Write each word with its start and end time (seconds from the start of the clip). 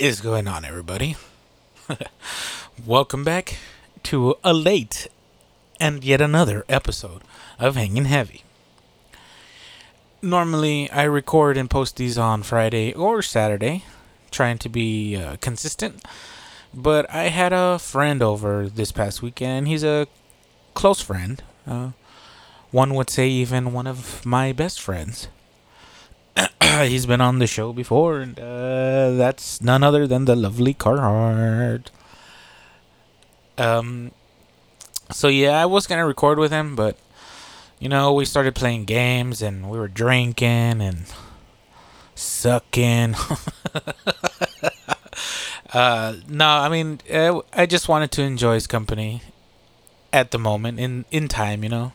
is 0.00 0.22
going 0.22 0.48
on, 0.48 0.64
everybody? 0.64 1.14
Welcome 2.86 3.22
back 3.22 3.58
to 4.04 4.34
a 4.42 4.54
late 4.54 5.08
and 5.78 6.02
yet 6.02 6.22
another 6.22 6.64
episode 6.70 7.20
of 7.58 7.76
Hanging 7.76 8.06
Heavy. 8.06 8.42
Normally, 10.22 10.90
I 10.90 11.02
record 11.02 11.58
and 11.58 11.68
post 11.68 11.96
these 11.96 12.16
on 12.16 12.42
Friday 12.42 12.94
or 12.94 13.20
Saturday, 13.20 13.84
trying 14.30 14.56
to 14.60 14.70
be 14.70 15.16
uh, 15.16 15.36
consistent. 15.42 16.02
But 16.72 17.08
I 17.10 17.24
had 17.24 17.52
a 17.52 17.78
friend 17.78 18.22
over 18.22 18.70
this 18.70 18.92
past 18.92 19.20
weekend. 19.20 19.68
He's 19.68 19.84
a 19.84 20.06
close 20.72 21.02
friend. 21.02 21.42
Uh, 21.66 21.90
one 22.70 22.94
would 22.94 23.10
say, 23.10 23.28
even 23.28 23.74
one 23.74 23.86
of 23.86 24.24
my 24.24 24.52
best 24.52 24.80
friends. 24.80 25.28
he's 26.82 27.06
been 27.06 27.20
on 27.20 27.38
the 27.38 27.46
show 27.46 27.72
before, 27.72 28.20
and 28.20 28.38
uh, 28.38 29.12
that's 29.12 29.60
none 29.60 29.82
other 29.82 30.06
than 30.06 30.24
the 30.24 30.36
lovely 30.36 30.74
Carhart. 30.74 31.90
Um, 33.58 34.12
so 35.10 35.28
yeah, 35.28 35.60
I 35.60 35.66
was 35.66 35.86
gonna 35.86 36.06
record 36.06 36.38
with 36.38 36.50
him, 36.50 36.76
but 36.76 36.96
you 37.78 37.88
know, 37.88 38.12
we 38.12 38.24
started 38.24 38.54
playing 38.54 38.84
games 38.84 39.42
and 39.42 39.68
we 39.68 39.78
were 39.78 39.88
drinking 39.88 40.80
and 40.80 41.04
sucking. 42.14 43.14
uh, 45.72 46.16
no, 46.28 46.46
I 46.46 46.68
mean, 46.68 47.00
I 47.52 47.66
just 47.66 47.88
wanted 47.88 48.10
to 48.12 48.22
enjoy 48.22 48.54
his 48.54 48.66
company 48.66 49.22
at 50.12 50.30
the 50.30 50.38
moment 50.38 50.78
in 50.78 51.04
in 51.10 51.28
time. 51.28 51.62
You 51.62 51.70
know, 51.70 51.92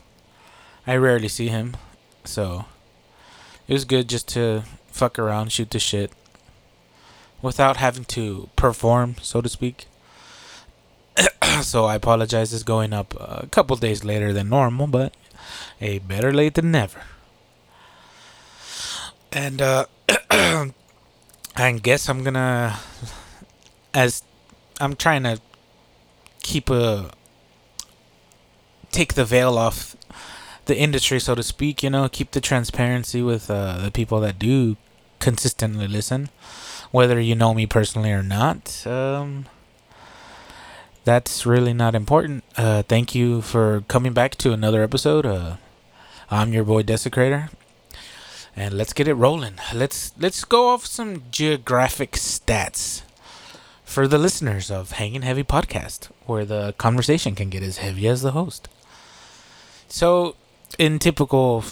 I 0.86 0.96
rarely 0.98 1.28
see 1.28 1.48
him, 1.48 1.78
so 2.24 2.66
it 3.68 3.74
was 3.74 3.86
good 3.86 4.08
just 4.08 4.28
to 4.30 4.64
fuck 4.88 5.18
around, 5.20 5.52
shoot 5.52 5.72
the 5.72 5.80
shit, 5.80 6.12
without 7.42 7.78
having 7.78 8.06
to 8.06 8.50
perform, 8.56 9.16
so 9.22 9.42
to 9.42 9.50
speak. 9.50 9.88
so 11.62 11.86
I 11.86 11.96
apologize. 11.96 12.54
It's 12.54 12.64
going 12.64 12.94
up 12.94 13.14
a 13.20 13.48
couple 13.52 13.76
days 13.78 14.04
later 14.04 14.34
than 14.34 14.50
normal, 14.50 14.88
but 14.88 15.14
a 15.82 16.00
better 16.00 16.34
late 16.34 16.56
than 16.56 16.72
never. 16.72 17.02
And 19.32 19.62
uh, 19.62 19.86
I 20.32 21.72
guess 21.82 22.08
I'm 22.08 22.24
gonna, 22.24 22.80
as 23.94 24.24
I'm 24.80 24.96
trying 24.96 25.24
to 25.24 25.40
keep 26.42 26.70
a 26.70 27.12
take 28.92 29.16
the 29.16 29.26
veil 29.26 29.58
off 29.58 29.98
the 30.66 30.78
industry, 30.78 31.20
so 31.20 31.36
to 31.36 31.44
speak. 31.44 31.84
You 31.84 31.90
know, 31.90 32.08
keep 32.10 32.32
the 32.32 32.42
transparency 32.42 33.22
with 33.22 33.50
uh, 33.50 33.78
the 33.78 33.92
people 33.92 34.20
that 34.22 34.40
do 34.40 34.78
consistently 35.20 35.88
listen, 35.88 36.30
whether 36.92 37.20
you 37.20 37.36
know 37.36 37.54
me 37.54 37.66
personally 37.66 38.12
or 38.12 38.24
not. 38.24 38.86
Um, 38.86 39.46
that's 41.04 41.46
really 41.46 41.74
not 41.74 41.96
important. 41.96 42.44
Uh, 42.58 42.82
thank 42.84 43.14
you 43.14 43.42
for 43.42 43.84
coming 43.88 44.14
back 44.14 44.36
to 44.36 44.54
another 44.54 44.82
episode. 44.84 45.26
Uh, 45.26 45.58
I'm 46.32 46.52
your 46.52 46.64
boy 46.64 46.82
Desecrator, 46.82 47.50
and 48.56 48.74
let's 48.74 48.94
get 48.94 49.08
it 49.08 49.14
rolling. 49.14 49.56
Let's 49.74 50.14
let's 50.18 50.44
go 50.44 50.70
off 50.70 50.86
some 50.86 51.24
geographic 51.30 52.14
stats 52.14 53.04
for 53.84 54.08
the 54.08 54.18
listeners 54.18 54.72
of 54.72 54.94
Hanging 54.94 55.22
Heavy 55.22 55.44
podcast, 55.44 56.09
where 56.25 56.44
the 56.44 56.74
conversation 56.78 57.36
can 57.36 57.50
get 57.50 57.62
as 57.62 57.78
heavy 57.78 58.08
as 58.08 58.24
the 58.24 58.31
host. 58.31 58.68
So, 59.88 60.36
in 60.78 61.00
typical 61.00 61.64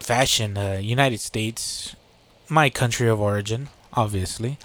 fashion, 0.00 0.56
uh, 0.56 0.78
United 0.82 1.20
States, 1.20 1.94
my 2.48 2.70
country 2.70 3.08
of 3.08 3.20
origin, 3.20 3.68
obviously, 3.92 4.58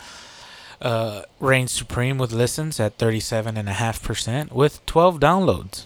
uh, 0.82 1.24
reigns 1.40 1.72
supreme 1.72 2.18
with 2.18 2.32
listens 2.32 2.80
at 2.80 2.98
37.5% 2.98 4.52
with 4.52 4.86
12 4.86 5.20
downloads. 5.20 5.86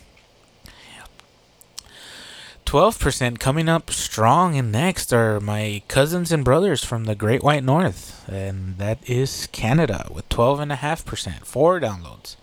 12% 2.65 3.39
coming 3.39 3.67
up 3.67 3.89
strong 3.89 4.55
and 4.55 4.71
next 4.71 5.11
are 5.11 5.39
my 5.39 5.81
cousins 5.87 6.31
and 6.31 6.45
brothers 6.45 6.83
from 6.83 7.05
the 7.05 7.15
Great 7.15 7.41
White 7.41 7.63
North, 7.63 8.23
and 8.29 8.77
that 8.77 8.99
is 9.09 9.47
Canada 9.51 10.07
with 10.13 10.29
12.5%, 10.29 11.45
four 11.45 11.79
downloads. 11.79 12.35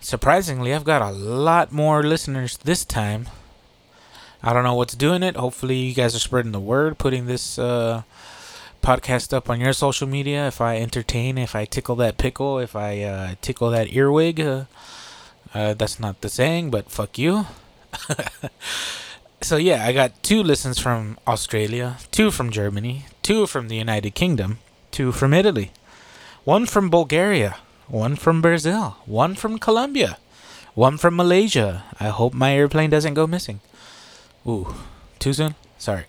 Surprisingly, 0.00 0.74
I've 0.74 0.84
got 0.84 1.00
a 1.00 1.10
lot 1.10 1.72
more 1.72 2.02
listeners 2.02 2.58
this 2.58 2.84
time 2.84 3.28
I 4.46 4.52
don't 4.52 4.62
know 4.62 4.76
what's 4.76 4.94
doing 4.94 5.24
it. 5.24 5.34
Hopefully, 5.34 5.74
you 5.74 5.92
guys 5.92 6.14
are 6.14 6.20
spreading 6.20 6.52
the 6.52 6.60
word, 6.60 6.98
putting 6.98 7.26
this 7.26 7.58
uh, 7.58 8.02
podcast 8.80 9.32
up 9.32 9.50
on 9.50 9.60
your 9.60 9.72
social 9.72 10.06
media. 10.06 10.46
If 10.46 10.60
I 10.60 10.76
entertain, 10.76 11.36
if 11.36 11.56
I 11.56 11.64
tickle 11.64 11.96
that 11.96 12.16
pickle, 12.16 12.60
if 12.60 12.76
I 12.76 13.02
uh, 13.02 13.34
tickle 13.42 13.70
that 13.70 13.92
earwig, 13.92 14.38
uh, 14.38 14.66
uh 15.52 15.74
that's 15.74 15.98
not 15.98 16.20
the 16.20 16.28
saying, 16.28 16.70
but 16.70 16.92
fuck 16.92 17.18
you. 17.18 17.46
so, 19.42 19.56
yeah, 19.56 19.84
I 19.84 19.92
got 19.92 20.22
two 20.22 20.44
listens 20.44 20.78
from 20.78 21.18
Australia, 21.26 21.98
two 22.12 22.30
from 22.30 22.52
Germany, 22.52 23.06
two 23.24 23.48
from 23.48 23.66
the 23.66 23.74
United 23.74 24.14
Kingdom, 24.14 24.60
two 24.92 25.10
from 25.10 25.34
Italy, 25.34 25.72
one 26.44 26.66
from 26.66 26.88
Bulgaria, 26.88 27.56
one 27.88 28.14
from 28.14 28.40
Brazil, 28.42 28.96
one 29.06 29.34
from 29.34 29.58
Colombia, 29.58 30.18
one 30.74 30.98
from 30.98 31.16
Malaysia. 31.16 31.82
I 31.98 32.10
hope 32.10 32.32
my 32.32 32.54
airplane 32.54 32.90
doesn't 32.90 33.14
go 33.14 33.26
missing. 33.26 33.58
Ooh, 34.46 34.74
too 35.18 35.32
soon? 35.32 35.54
Sorry. 35.76 36.04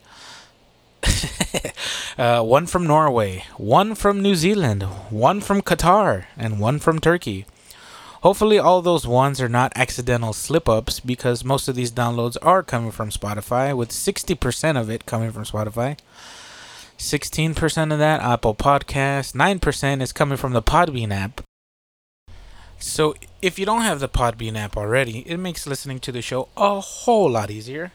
uh, 2.18 2.44
one 2.44 2.68
from 2.68 2.86
Norway, 2.86 3.46
one 3.58 3.96
from 3.96 4.22
New 4.22 4.36
Zealand, 4.36 4.84
one 5.10 5.42
from 5.42 5.62
Qatar, 5.62 6.26
and 6.38 6.60
one 6.60 6.80
from 6.80 7.00
Turkey. 7.00 7.46
Hopefully, 8.22 8.60
all 8.60 8.82
those 8.82 9.08
ones 9.08 9.40
are 9.40 9.50
not 9.50 9.72
accidental 9.76 10.34
slip 10.34 10.68
ups 10.68 11.00
because 11.00 11.44
most 11.44 11.68
of 11.68 11.76
these 11.76 11.92
downloads 11.92 12.38
are 12.42 12.64
coming 12.64 12.92
from 12.92 13.10
Spotify, 13.10 13.76
with 13.76 13.90
60% 13.90 14.80
of 14.80 14.90
it 14.90 15.06
coming 15.06 15.32
from 15.32 15.44
Spotify. 15.44 15.98
16% 16.98 17.94
of 17.94 18.00
that 18.00 18.22
Apple 18.22 18.56
Podcast, 18.56 19.34
9% 19.34 20.02
is 20.02 20.12
coming 20.12 20.38
from 20.38 20.54
the 20.54 20.64
Podbean 20.64 21.12
app. 21.12 21.42
So, 22.80 23.16
if 23.42 23.58
you 23.58 23.66
don't 23.66 23.82
have 23.82 24.00
the 24.00 24.10
Podbean 24.10 24.58
app 24.58 24.76
already, 24.78 25.20
it 25.20 25.38
makes 25.38 25.68
listening 25.68 26.00
to 26.00 26.12
the 26.12 26.22
show 26.22 26.50
a 26.58 26.80
whole 26.80 27.30
lot 27.30 27.50
easier 27.50 27.92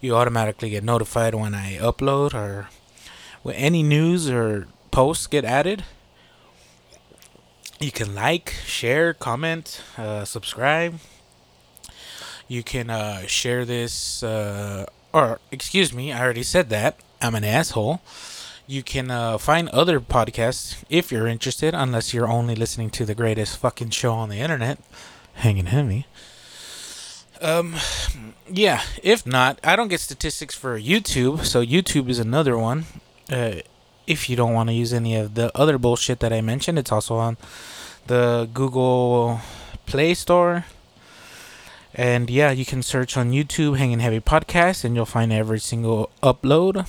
you 0.00 0.14
automatically 0.14 0.70
get 0.70 0.84
notified 0.84 1.34
when 1.34 1.54
I 1.54 1.76
upload 1.78 2.34
or 2.34 2.68
when 3.42 3.54
any 3.56 3.82
news 3.82 4.28
or 4.30 4.68
posts 4.90 5.26
get 5.26 5.44
added. 5.44 5.84
You 7.80 7.92
can 7.92 8.14
like, 8.14 8.54
share, 8.64 9.14
comment, 9.14 9.82
uh, 9.96 10.24
subscribe. 10.24 10.98
You 12.48 12.62
can 12.62 12.90
uh, 12.90 13.26
share 13.26 13.64
this, 13.64 14.22
uh, 14.22 14.86
or 15.12 15.38
excuse 15.52 15.92
me, 15.92 16.12
I 16.12 16.20
already 16.20 16.42
said 16.42 16.70
that. 16.70 16.98
I'm 17.20 17.34
an 17.34 17.44
asshole. 17.44 18.00
You 18.66 18.82
can 18.82 19.10
uh, 19.10 19.38
find 19.38 19.68
other 19.70 20.00
podcasts 20.00 20.82
if 20.90 21.10
you're 21.10 21.26
interested, 21.26 21.74
unless 21.74 22.12
you're 22.12 22.28
only 22.28 22.54
listening 22.54 22.90
to 22.90 23.04
the 23.04 23.14
greatest 23.14 23.56
fucking 23.58 23.90
show 23.90 24.12
on 24.12 24.28
the 24.28 24.40
internet, 24.40 24.78
Hanging 25.34 25.66
Heavy. 25.66 26.06
Um, 27.40 27.76
yeah. 28.50 28.82
If 29.02 29.26
not, 29.26 29.58
I 29.62 29.76
don't 29.76 29.88
get 29.88 30.00
statistics 30.00 30.54
for 30.54 30.78
YouTube, 30.78 31.44
so 31.44 31.64
YouTube 31.64 32.08
is 32.08 32.18
another 32.18 32.56
one. 32.58 32.86
Uh, 33.30 33.56
if 34.06 34.30
you 34.30 34.36
don't 34.36 34.54
want 34.54 34.70
to 34.70 34.74
use 34.74 34.92
any 34.92 35.16
of 35.16 35.34
the 35.34 35.56
other 35.56 35.78
bullshit 35.78 36.20
that 36.20 36.32
I 36.32 36.40
mentioned, 36.40 36.78
it's 36.78 36.90
also 36.90 37.16
on 37.16 37.36
the 38.06 38.48
Google 38.52 39.40
Play 39.86 40.14
Store. 40.14 40.64
And 41.94 42.30
yeah, 42.30 42.50
you 42.50 42.64
can 42.64 42.82
search 42.82 43.16
on 43.16 43.32
YouTube 43.32 43.76
Hanging 43.76 44.00
Heavy 44.00 44.20
Podcast 44.20 44.84
and 44.84 44.94
you'll 44.94 45.04
find 45.04 45.32
every 45.32 45.60
single 45.60 46.10
upload. 46.22 46.86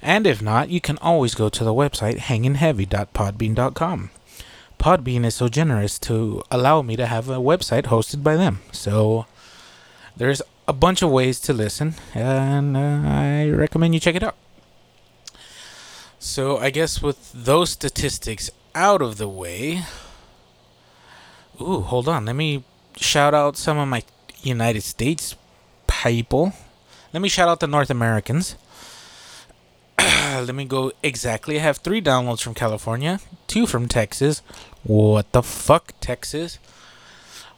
And 0.00 0.26
if 0.26 0.40
not, 0.40 0.68
you 0.68 0.80
can 0.80 0.98
always 0.98 1.34
go 1.34 1.48
to 1.48 1.64
the 1.64 1.74
website 1.74 2.18
hangingheavy.podbean.com. 2.18 4.10
Podbean 4.78 5.24
is 5.24 5.34
so 5.34 5.48
generous 5.48 5.98
to 6.00 6.42
allow 6.50 6.82
me 6.82 6.96
to 6.96 7.06
have 7.06 7.28
a 7.28 7.38
website 7.38 7.84
hosted 7.84 8.22
by 8.22 8.36
them. 8.36 8.60
So 8.72 9.26
there's 10.16 10.40
a 10.66 10.72
bunch 10.72 11.02
of 11.02 11.10
ways 11.10 11.38
to 11.40 11.52
listen, 11.52 11.94
and 12.14 12.76
uh, 12.76 13.02
I 13.04 13.50
recommend 13.50 13.94
you 13.94 14.00
check 14.00 14.14
it 14.14 14.22
out. 14.22 14.34
So, 16.18 16.56
I 16.56 16.70
guess 16.70 17.02
with 17.02 17.30
those 17.32 17.70
statistics 17.70 18.50
out 18.74 19.02
of 19.02 19.18
the 19.18 19.28
way, 19.28 19.82
ooh, 21.60 21.82
hold 21.82 22.08
on. 22.08 22.24
Let 22.24 22.34
me 22.34 22.64
shout 22.96 23.34
out 23.34 23.56
some 23.56 23.78
of 23.78 23.88
my 23.88 24.02
United 24.42 24.82
States 24.82 25.36
people. 25.86 26.52
Let 27.12 27.20
me 27.20 27.28
shout 27.28 27.48
out 27.48 27.60
the 27.60 27.66
North 27.66 27.90
Americans. 27.90 28.56
Let 29.98 30.54
me 30.54 30.64
go 30.64 30.92
exactly. 31.02 31.58
I 31.58 31.62
have 31.62 31.78
three 31.78 32.00
downloads 32.00 32.42
from 32.42 32.54
California, 32.54 33.20
two 33.46 33.66
from 33.66 33.86
Texas. 33.86 34.40
What 34.82 35.30
the 35.32 35.42
fuck, 35.42 35.92
Texas? 36.00 36.58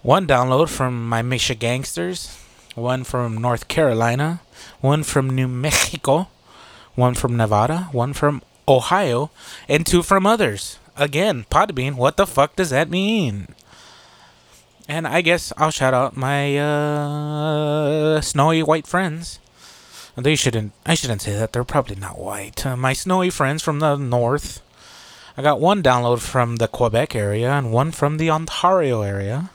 One 0.03 0.27
download 0.27 0.69
from 0.69 1.09
my 1.09 1.23
Michigangsters 1.23 2.45
one 2.79 3.05
from 3.05 3.39
North 3.39 3.69
Carolina, 3.69 4.41
one 4.81 5.03
from 5.03 5.31
New 5.31 5.49
Mexico, 5.49 6.29
one 6.95 7.15
from 7.15 7.37
Nevada, 7.37 7.89
one 7.93 8.13
from 8.13 8.43
Ohio, 8.67 9.31
and 9.69 9.87
two 9.87 10.03
from 10.03 10.27
others. 10.27 10.79
again, 10.99 11.47
Podbean. 11.51 11.95
What 11.95 12.17
the 12.17 12.27
fuck 12.27 12.57
does 12.57 12.71
that 12.71 12.91
mean? 12.91 13.55
And 14.89 15.07
I 15.07 15.21
guess 15.21 15.53
I'll 15.57 15.71
shout 15.71 15.95
out 15.95 16.17
my 16.17 16.57
uh, 16.59 18.21
snowy 18.21 18.63
white 18.63 18.87
friends. 18.87 19.39
They 20.17 20.35
shouldn't. 20.35 20.73
I 20.85 20.95
shouldn't 20.95 21.23
say 21.23 21.35
that. 21.35 21.53
They're 21.53 21.63
probably 21.63 21.95
not 21.95 22.19
white. 22.19 22.67
Uh, 22.67 22.77
my 22.77 22.93
snowy 22.93 23.31
friends 23.31 23.63
from 23.63 23.79
the 23.79 23.97
north. 23.97 24.61
I 25.37 25.43
got 25.43 25.61
one 25.61 25.83
download 25.83 26.19
from 26.19 26.57
the 26.57 26.67
Quebec 26.67 27.15
area 27.15 27.53
and 27.53 27.71
one 27.73 27.93
from 27.93 28.17
the 28.17 28.29
Ontario 28.31 29.03
area. 29.03 29.51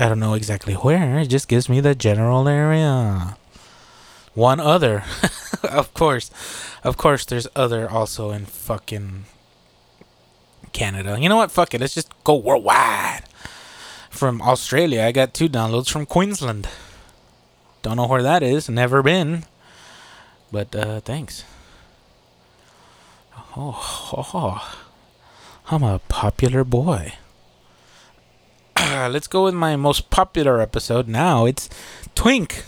I 0.00 0.08
don't 0.08 0.20
know 0.20 0.34
exactly 0.34 0.74
where. 0.74 1.18
It 1.18 1.26
just 1.26 1.48
gives 1.48 1.68
me 1.68 1.80
the 1.80 1.94
general 1.94 2.48
area. 2.48 3.36
One 4.34 4.60
other, 4.60 5.02
of 5.64 5.92
course, 5.92 6.30
of 6.84 6.96
course. 6.96 7.24
There's 7.24 7.48
other 7.56 7.90
also 7.90 8.30
in 8.30 8.46
fucking 8.46 9.24
Canada. 10.72 11.18
You 11.20 11.28
know 11.28 11.36
what? 11.36 11.50
Fuck 11.50 11.74
it. 11.74 11.80
Let's 11.80 11.94
just 11.94 12.12
go 12.22 12.36
worldwide. 12.36 13.24
From 14.10 14.40
Australia, 14.40 15.02
I 15.02 15.10
got 15.10 15.34
two 15.34 15.48
downloads 15.48 15.90
from 15.90 16.06
Queensland. 16.06 16.68
Don't 17.82 17.96
know 17.96 18.06
where 18.06 18.22
that 18.22 18.42
is. 18.42 18.68
Never 18.68 19.02
been. 19.02 19.44
But 20.52 20.74
uh, 20.74 21.00
thanks. 21.00 21.44
Oh, 23.56 24.26
oh, 24.32 24.78
I'm 25.70 25.82
a 25.82 25.98
popular 26.08 26.62
boy. 26.62 27.14
Let's 29.10 29.26
go 29.26 29.42
with 29.44 29.54
my 29.54 29.74
most 29.74 30.08
popular 30.08 30.60
episode 30.60 31.08
now. 31.08 31.46
It's 31.46 31.68
Twink. 32.14 32.64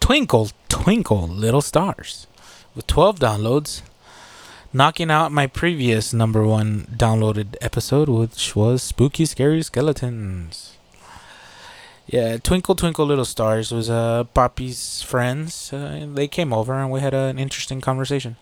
Twinkle, 0.00 0.50
twinkle, 0.70 1.28
little 1.28 1.60
stars. 1.60 2.26
With 2.74 2.86
12 2.86 3.18
downloads. 3.18 3.82
Knocking 4.72 5.10
out 5.10 5.30
my 5.30 5.46
previous 5.46 6.14
number 6.14 6.46
one 6.46 6.86
downloaded 6.96 7.56
episode, 7.60 8.08
which 8.08 8.56
was 8.56 8.82
Spooky 8.82 9.26
Scary 9.26 9.62
Skeletons. 9.62 10.78
Yeah, 12.06 12.38
Twinkle 12.38 12.74
Twinkle 12.74 13.04
Little 13.04 13.26
Stars 13.26 13.70
was 13.70 13.90
uh, 13.90 14.24
Poppy's 14.32 15.02
friends. 15.02 15.70
Uh, 15.74 16.06
they 16.10 16.26
came 16.26 16.54
over 16.54 16.72
and 16.72 16.90
we 16.90 17.00
had 17.00 17.12
an 17.12 17.38
interesting 17.38 17.82
conversation. 17.82 18.36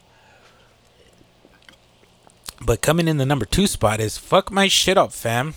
But 2.61 2.81
coming 2.81 3.09
in 3.09 3.17
the 3.17 3.27
number 3.27 3.45
two 3.45 3.67
spot 3.67 3.99
is 3.99 4.19
Fuck 4.19 4.53
My 4.53 4.69
Shit 4.69 4.97
Up, 4.97 5.13
fam. 5.13 5.55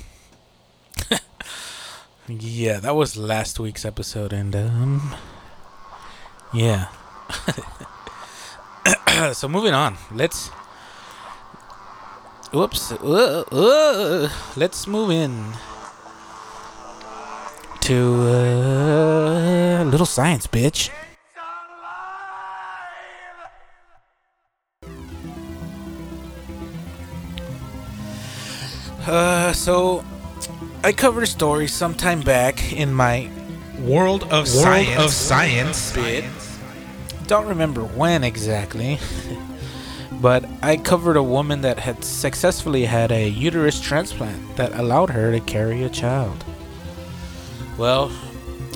Yeah, 2.29 2.79
that 2.79 2.95
was 2.95 3.17
last 3.17 3.59
week's 3.59 3.83
episode, 3.85 4.31
and 4.33 4.55
um, 4.55 5.15
yeah. 6.53 6.87
so 9.33 9.47
moving 9.47 9.73
on, 9.73 9.97
let's. 10.13 10.49
Whoops. 12.53 12.91
Uh, 12.91 13.43
uh, 13.51 14.29
let's 14.55 14.85
move 14.87 15.09
in 15.09 15.53
to 17.81 18.21
uh, 18.27 19.83
little 19.85 20.05
science, 20.05 20.45
bitch. 20.45 20.91
Uh, 29.07 29.51
so 29.53 30.03
I 30.81 30.93
covered 30.93 31.23
a 31.23 31.27
story 31.27 31.67
sometime 31.67 32.21
back 32.21 32.71
in 32.71 32.93
my 32.93 33.29
World 33.79 34.23
of 34.23 34.31
World 34.31 34.47
Science 34.47 35.03
of 35.03 35.11
Science. 35.11 35.93
bit. 35.93 36.23
Don't 37.27 37.47
remember 37.47 37.83
when 37.83 38.23
exactly, 38.23 38.97
but 40.21 40.45
I 40.61 40.77
covered 40.77 41.17
a 41.17 41.23
woman 41.23 41.61
that 41.61 41.79
had 41.79 42.05
successfully 42.05 42.85
had 42.85 43.11
a 43.11 43.27
uterus 43.27 43.81
transplant 43.81 44.55
that 44.55 44.73
allowed 44.73 45.09
her 45.09 45.31
to 45.33 45.41
carry 45.41 45.83
a 45.83 45.89
child. 45.89 46.45
Well, 47.77 48.09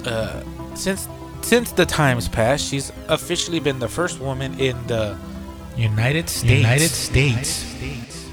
uh, 0.05 0.43
since 0.75 1.07
since 1.41 1.71
the 1.71 1.85
times 1.85 2.27
passed, 2.27 2.67
she's 2.67 2.91
officially 3.07 3.61
been 3.61 3.79
the 3.79 3.89
first 3.89 4.19
woman 4.19 4.59
in 4.59 4.75
the 4.87 5.17
United 5.77 6.29
States. 6.29 6.53
United 6.53 6.89
States. 6.89 7.65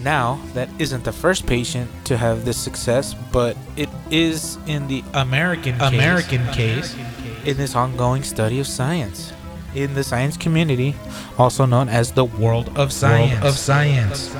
Now, 0.03 0.41
that 0.55 0.69
isn't 0.79 1.05
the 1.05 1.13
first 1.13 1.47
patient 1.47 1.91
to 2.05 2.17
have 2.17 2.45
this 2.45 2.57
success, 2.57 3.15
but 3.33 3.57
it 3.77 3.89
is 4.11 4.57
in 4.67 4.89
the 4.89 5.05
American 5.13 5.79
case, 5.79 5.89
American 5.93 6.47
case. 6.49 6.97
in 7.45 7.57
this 7.57 7.75
ongoing 7.75 8.23
study 8.23 8.61
of 8.61 8.67
science 8.67 9.33
in 9.75 9.95
the 9.95 10.05
science 10.05 10.37
community, 10.37 10.95
also 11.39 11.67
known 11.67 11.89
as 11.89 12.13
the 12.13 12.25
world 12.25 12.77
of 12.77 12.93
science. 12.93 13.33
World 13.33 13.45
of 13.45 13.57
Science. 13.57 14.35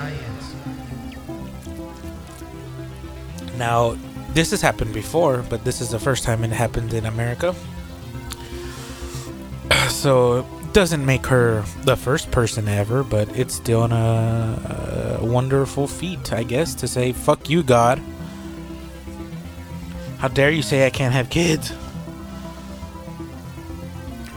Now, 3.57 3.97
this 4.33 4.51
has 4.51 4.61
happened 4.61 4.95
before, 4.95 5.45
but 5.49 5.65
this 5.65 5.81
is 5.81 5.91
the 5.91 5.99
first 5.99 6.25
time 6.25 6.45
it 6.45 6.51
happened 6.51 6.95
in 6.95 7.07
America. 7.07 7.55
So, 9.91 10.47
doesn't 10.73 11.05
make 11.05 11.27
her 11.27 11.65
the 11.83 11.97
first 11.97 12.31
person 12.31 12.69
ever, 12.69 13.03
but 13.03 13.29
it's 13.37 13.55
still 13.55 13.85
an, 13.85 13.93
uh, 13.93 15.19
a 15.21 15.25
wonderful 15.25 15.87
feat, 15.87 16.33
I 16.33 16.43
guess, 16.43 16.75
to 16.77 16.89
say, 16.89 17.13
fuck 17.13 17.49
you, 17.51 17.63
God. 17.63 18.01
How 20.19 20.29
dare 20.29 20.51
you 20.51 20.63
say 20.63 20.87
I 20.87 20.91
can't 20.91 21.15
have 21.15 21.31
kids? 21.31 21.73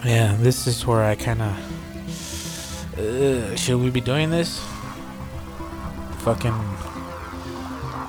Yeah, 0.06 0.36
this 0.40 0.68
is 0.68 0.86
where 0.86 1.04
I 1.04 1.16
kind 1.16 1.42
of. 1.42 3.00
Uh, 3.00 3.56
should 3.56 3.80
we 3.80 3.90
be 3.90 4.02
doing 4.02 4.30
this? 4.30 4.64
Fucking 6.20 6.54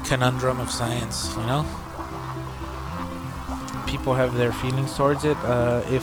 conundrum 0.05 0.61
of 0.61 0.71
science, 0.71 1.35
you 1.37 1.43
know? 1.47 1.65
People 3.87 4.15
have 4.15 4.35
their 4.35 4.53
feelings 4.53 4.97
towards 4.97 5.25
it. 5.25 5.37
Uh, 5.39 5.83
if 5.89 6.03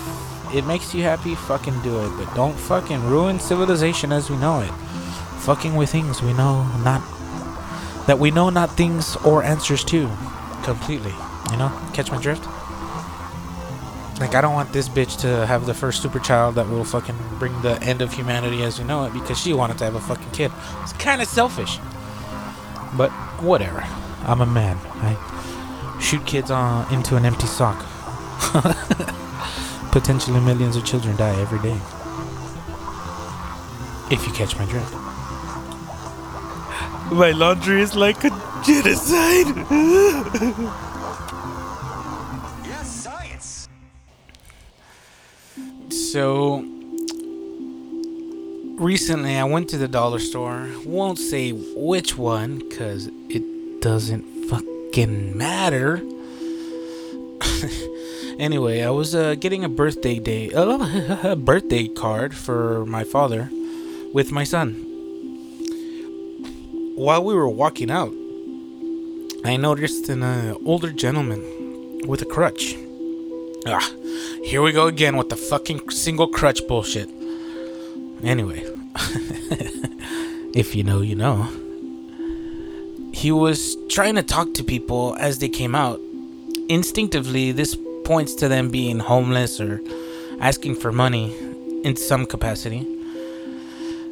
it 0.53 0.65
makes 0.65 0.93
you 0.93 1.03
happy, 1.03 1.35
fucking 1.35 1.81
do 1.81 2.03
it. 2.03 2.09
But 2.17 2.33
don't 2.35 2.57
fucking 2.57 3.03
ruin 3.05 3.39
civilization 3.39 4.11
as 4.11 4.29
we 4.29 4.37
know 4.37 4.59
it. 4.59 4.71
Fucking 5.41 5.75
with 5.75 5.89
things 5.91 6.21
we 6.21 6.33
know 6.33 6.63
not. 6.83 7.01
That 8.07 8.19
we 8.19 8.31
know 8.31 8.49
not 8.49 8.75
things 8.77 9.15
or 9.17 9.43
answers 9.43 9.83
to. 9.85 10.09
Completely. 10.63 11.13
You 11.51 11.57
know? 11.57 11.71
Catch 11.93 12.11
my 12.11 12.21
drift? 12.21 12.45
Like, 14.19 14.35
I 14.35 14.41
don't 14.41 14.53
want 14.53 14.71
this 14.71 14.87
bitch 14.87 15.19
to 15.21 15.47
have 15.47 15.65
the 15.65 15.73
first 15.73 16.01
super 16.03 16.19
child 16.19 16.55
that 16.55 16.69
will 16.69 16.83
fucking 16.83 17.17
bring 17.39 17.59
the 17.63 17.81
end 17.81 18.01
of 18.01 18.13
humanity 18.13 18.61
as 18.61 18.77
we 18.77 18.85
know 18.85 19.05
it 19.05 19.13
because 19.13 19.39
she 19.39 19.51
wanted 19.53 19.79
to 19.79 19.85
have 19.85 19.95
a 19.95 19.99
fucking 19.99 20.29
kid. 20.31 20.51
It's 20.83 20.93
kind 20.93 21.21
of 21.21 21.27
selfish. 21.27 21.79
But 22.95 23.09
whatever. 23.41 23.83
I'm 24.23 24.41
a 24.41 24.45
man. 24.45 24.77
I 24.83 25.97
shoot 25.99 26.25
kids 26.27 26.51
on 26.51 26.91
into 26.93 27.15
an 27.15 27.25
empty 27.25 27.47
sock. 27.47 27.83
Potentially 29.91 30.39
millions 30.39 30.77
of 30.77 30.85
children 30.85 31.17
die 31.17 31.35
every 31.41 31.59
day. 31.59 31.77
If 34.09 34.25
you 34.25 34.31
catch 34.33 34.57
my 34.57 34.65
drift. 34.65 34.93
My 37.11 37.31
laundry 37.31 37.81
is 37.81 37.93
like 37.93 38.23
a 38.23 38.29
genocide. 38.65 39.47
Yes, 42.63 42.89
science. 42.89 43.67
So 45.89 46.65
recently 48.79 49.35
I 49.35 49.43
went 49.43 49.67
to 49.71 49.77
the 49.77 49.89
dollar 49.89 50.19
store. 50.19 50.69
Won't 50.85 51.19
say 51.19 51.51
which 51.51 52.17
one 52.17 52.61
cuz 52.69 53.09
it 53.27 53.81
doesn't 53.81 54.23
fucking 54.47 55.37
matter. 55.37 56.01
anyway, 58.41 58.81
I 58.81 58.89
was 58.89 59.13
uh, 59.13 59.35
getting 59.35 59.63
a 59.63 59.69
birthday 59.69 60.17
day 60.19 60.49
a 60.53 61.35
birthday 61.35 61.87
card 61.87 62.33
for 62.33 62.85
my 62.85 63.03
father 63.03 63.49
with 64.13 64.31
my 64.31 64.43
son. 64.43 64.73
While 66.95 67.23
we 67.23 67.33
were 67.33 67.47
walking 67.47 67.91
out, 67.91 68.13
I 69.45 69.57
noticed 69.57 70.09
an 70.09 70.23
uh, 70.23 70.55
older 70.65 70.91
gentleman 70.91 71.41
with 72.07 72.21
a 72.21 72.25
crutch. 72.25 72.75
Ah, 73.67 73.87
here 74.43 74.61
we 74.61 74.71
go 74.71 74.87
again 74.87 75.17
with 75.17 75.29
the 75.29 75.35
fucking 75.35 75.89
single 75.91 76.27
crutch 76.27 76.67
bullshit. 76.67 77.09
Anyway, 78.23 78.63
if 80.53 80.75
you 80.75 80.83
know, 80.83 81.01
you 81.01 81.15
know. 81.15 81.47
He 83.13 83.31
was 83.31 83.77
trying 83.89 84.15
to 84.15 84.23
talk 84.23 84.53
to 84.55 84.63
people 84.63 85.15
as 85.19 85.39
they 85.39 85.49
came 85.49 85.75
out. 85.75 85.99
Instinctively, 86.69 87.51
this 87.51 87.75
points 88.11 88.35
to 88.35 88.49
them 88.49 88.67
being 88.67 88.99
homeless 88.99 89.61
or 89.61 89.79
asking 90.41 90.75
for 90.75 90.91
money 90.91 91.33
in 91.85 91.95
some 91.95 92.25
capacity. 92.25 92.85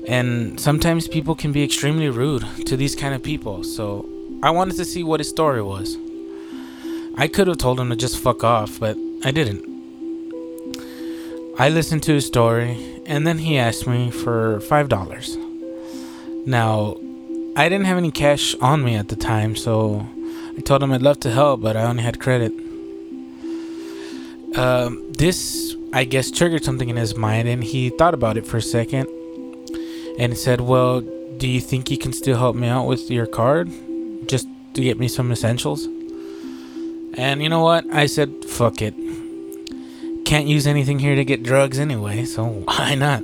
And 0.07 0.57
sometimes 0.57 1.09
people 1.09 1.35
can 1.35 1.51
be 1.51 1.63
extremely 1.65 2.07
rude 2.07 2.45
to 2.67 2.77
these 2.77 2.95
kind 2.95 3.13
of 3.13 3.21
people. 3.21 3.65
So 3.65 4.07
I 4.41 4.51
wanted 4.51 4.77
to 4.77 4.85
see 4.85 5.03
what 5.03 5.19
his 5.19 5.27
story 5.27 5.61
was. 5.61 5.97
I 7.17 7.27
could 7.27 7.47
have 7.47 7.57
told 7.57 7.77
him 7.77 7.89
to 7.89 7.97
just 7.97 8.17
fuck 8.17 8.41
off, 8.41 8.79
but 8.79 8.95
I 9.25 9.31
didn't. 9.31 9.63
I 11.57 11.67
listened 11.67 12.03
to 12.03 12.13
his 12.13 12.25
story, 12.25 13.01
and 13.05 13.27
then 13.27 13.39
he 13.39 13.57
asked 13.57 13.85
me 13.85 14.11
for 14.11 14.61
$5. 14.61 16.47
Now, 16.47 16.95
I 17.57 17.67
didn't 17.67 17.87
have 17.87 17.97
any 17.97 18.11
cash 18.11 18.55
on 18.61 18.81
me 18.81 18.95
at 18.95 19.09
the 19.09 19.17
time, 19.17 19.57
so 19.57 20.07
I 20.57 20.61
told 20.61 20.81
him 20.83 20.93
I'd 20.93 21.01
love 21.01 21.19
to 21.19 21.31
help, 21.31 21.59
but 21.59 21.75
I 21.75 21.83
only 21.83 22.03
had 22.03 22.21
credit. 22.21 22.53
Um, 24.55 25.11
this, 25.13 25.75
I 25.93 26.03
guess, 26.05 26.31
triggered 26.31 26.63
something 26.63 26.89
in 26.89 26.95
his 26.95 27.15
mind, 27.15 27.47
and 27.47 27.63
he 27.63 27.89
thought 27.89 28.13
about 28.13 28.37
it 28.37 28.45
for 28.45 28.57
a 28.57 28.61
second, 28.61 29.07
and 30.17 30.37
said, 30.37 30.61
"Well, 30.61 31.01
do 31.01 31.47
you 31.47 31.61
think 31.61 31.91
you 31.91 31.97
can 31.97 32.13
still 32.13 32.37
help 32.37 32.55
me 32.55 32.67
out 32.67 32.87
with 32.87 33.11
your 33.11 33.25
card, 33.25 33.69
just 34.27 34.47
to 34.73 34.81
get 34.81 34.99
me 34.99 35.07
some 35.07 35.31
essentials?" 35.31 35.87
And 37.13 37.41
you 37.41 37.49
know 37.49 37.61
what? 37.61 37.85
I 37.93 38.07
said, 38.07 38.45
"Fuck 38.45 38.81
it. 38.81 38.95
Can't 40.25 40.47
use 40.47 40.67
anything 40.67 40.99
here 40.99 41.15
to 41.15 41.25
get 41.25 41.43
drugs 41.43 41.79
anyway, 41.79 42.25
so 42.25 42.45
why 42.65 42.95
not?" 42.95 43.23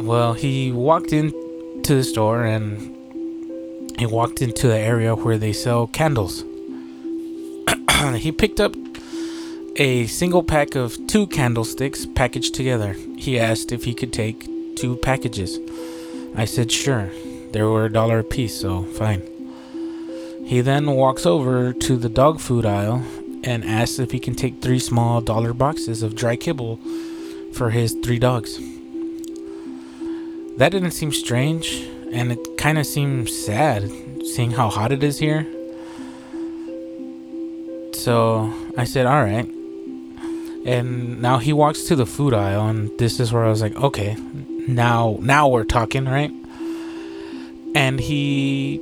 Well, 0.00 0.32
he 0.34 0.70
walked 0.70 1.12
into 1.12 1.96
the 1.96 2.04
store 2.04 2.44
and 2.44 2.96
he 3.98 4.06
walked 4.06 4.42
into 4.42 4.68
the 4.68 4.78
area 4.78 5.16
where 5.16 5.38
they 5.38 5.52
sell 5.52 5.88
candles. 5.88 6.44
he 8.14 8.30
picked 8.30 8.60
up 8.60 8.76
a 9.78 10.08
single 10.08 10.42
pack 10.42 10.74
of 10.74 10.98
two 11.06 11.28
candlesticks 11.28 12.04
packaged 12.04 12.52
together. 12.52 12.94
He 13.16 13.38
asked 13.38 13.70
if 13.70 13.84
he 13.84 13.94
could 13.94 14.12
take 14.12 14.44
two 14.74 14.96
packages. 14.96 15.60
I 16.34 16.46
said 16.46 16.72
sure. 16.72 17.10
They 17.52 17.62
were 17.62 17.84
a 17.84 17.92
dollar 17.92 18.18
a 18.18 18.24
piece, 18.24 18.60
so 18.60 18.82
fine. 18.82 19.22
He 20.44 20.60
then 20.62 20.90
walks 20.90 21.24
over 21.24 21.72
to 21.72 21.96
the 21.96 22.08
dog 22.08 22.40
food 22.40 22.66
aisle 22.66 23.04
and 23.44 23.64
asks 23.64 24.00
if 24.00 24.10
he 24.10 24.18
can 24.18 24.34
take 24.34 24.60
three 24.60 24.80
small 24.80 25.20
dollar 25.20 25.52
boxes 25.52 26.02
of 26.02 26.16
dry 26.16 26.34
kibble 26.34 26.80
for 27.52 27.70
his 27.70 27.96
three 28.02 28.18
dogs. 28.18 28.58
That 30.56 30.70
didn't 30.72 30.90
seem 30.90 31.12
strange, 31.12 31.86
and 32.10 32.32
it 32.32 32.58
kind 32.58 32.78
of 32.78 32.86
seemed 32.86 33.28
sad 33.28 33.88
seeing 34.24 34.50
how 34.50 34.70
hot 34.70 34.90
it 34.90 35.04
is 35.04 35.20
here. 35.20 35.46
So 37.92 38.52
I 38.76 38.82
said, 38.82 39.06
all 39.06 39.22
right. 39.22 39.48
And 40.68 41.22
now 41.22 41.38
he 41.38 41.54
walks 41.54 41.84
to 41.84 41.96
the 41.96 42.04
food 42.04 42.34
aisle, 42.34 42.68
and 42.68 42.90
this 42.98 43.20
is 43.20 43.32
where 43.32 43.42
I 43.42 43.48
was 43.48 43.62
like, 43.62 43.74
okay, 43.76 44.16
now 44.68 45.16
now 45.22 45.48
we're 45.48 45.64
talking, 45.64 46.04
right? 46.04 46.30
And 47.74 47.98
he 47.98 48.78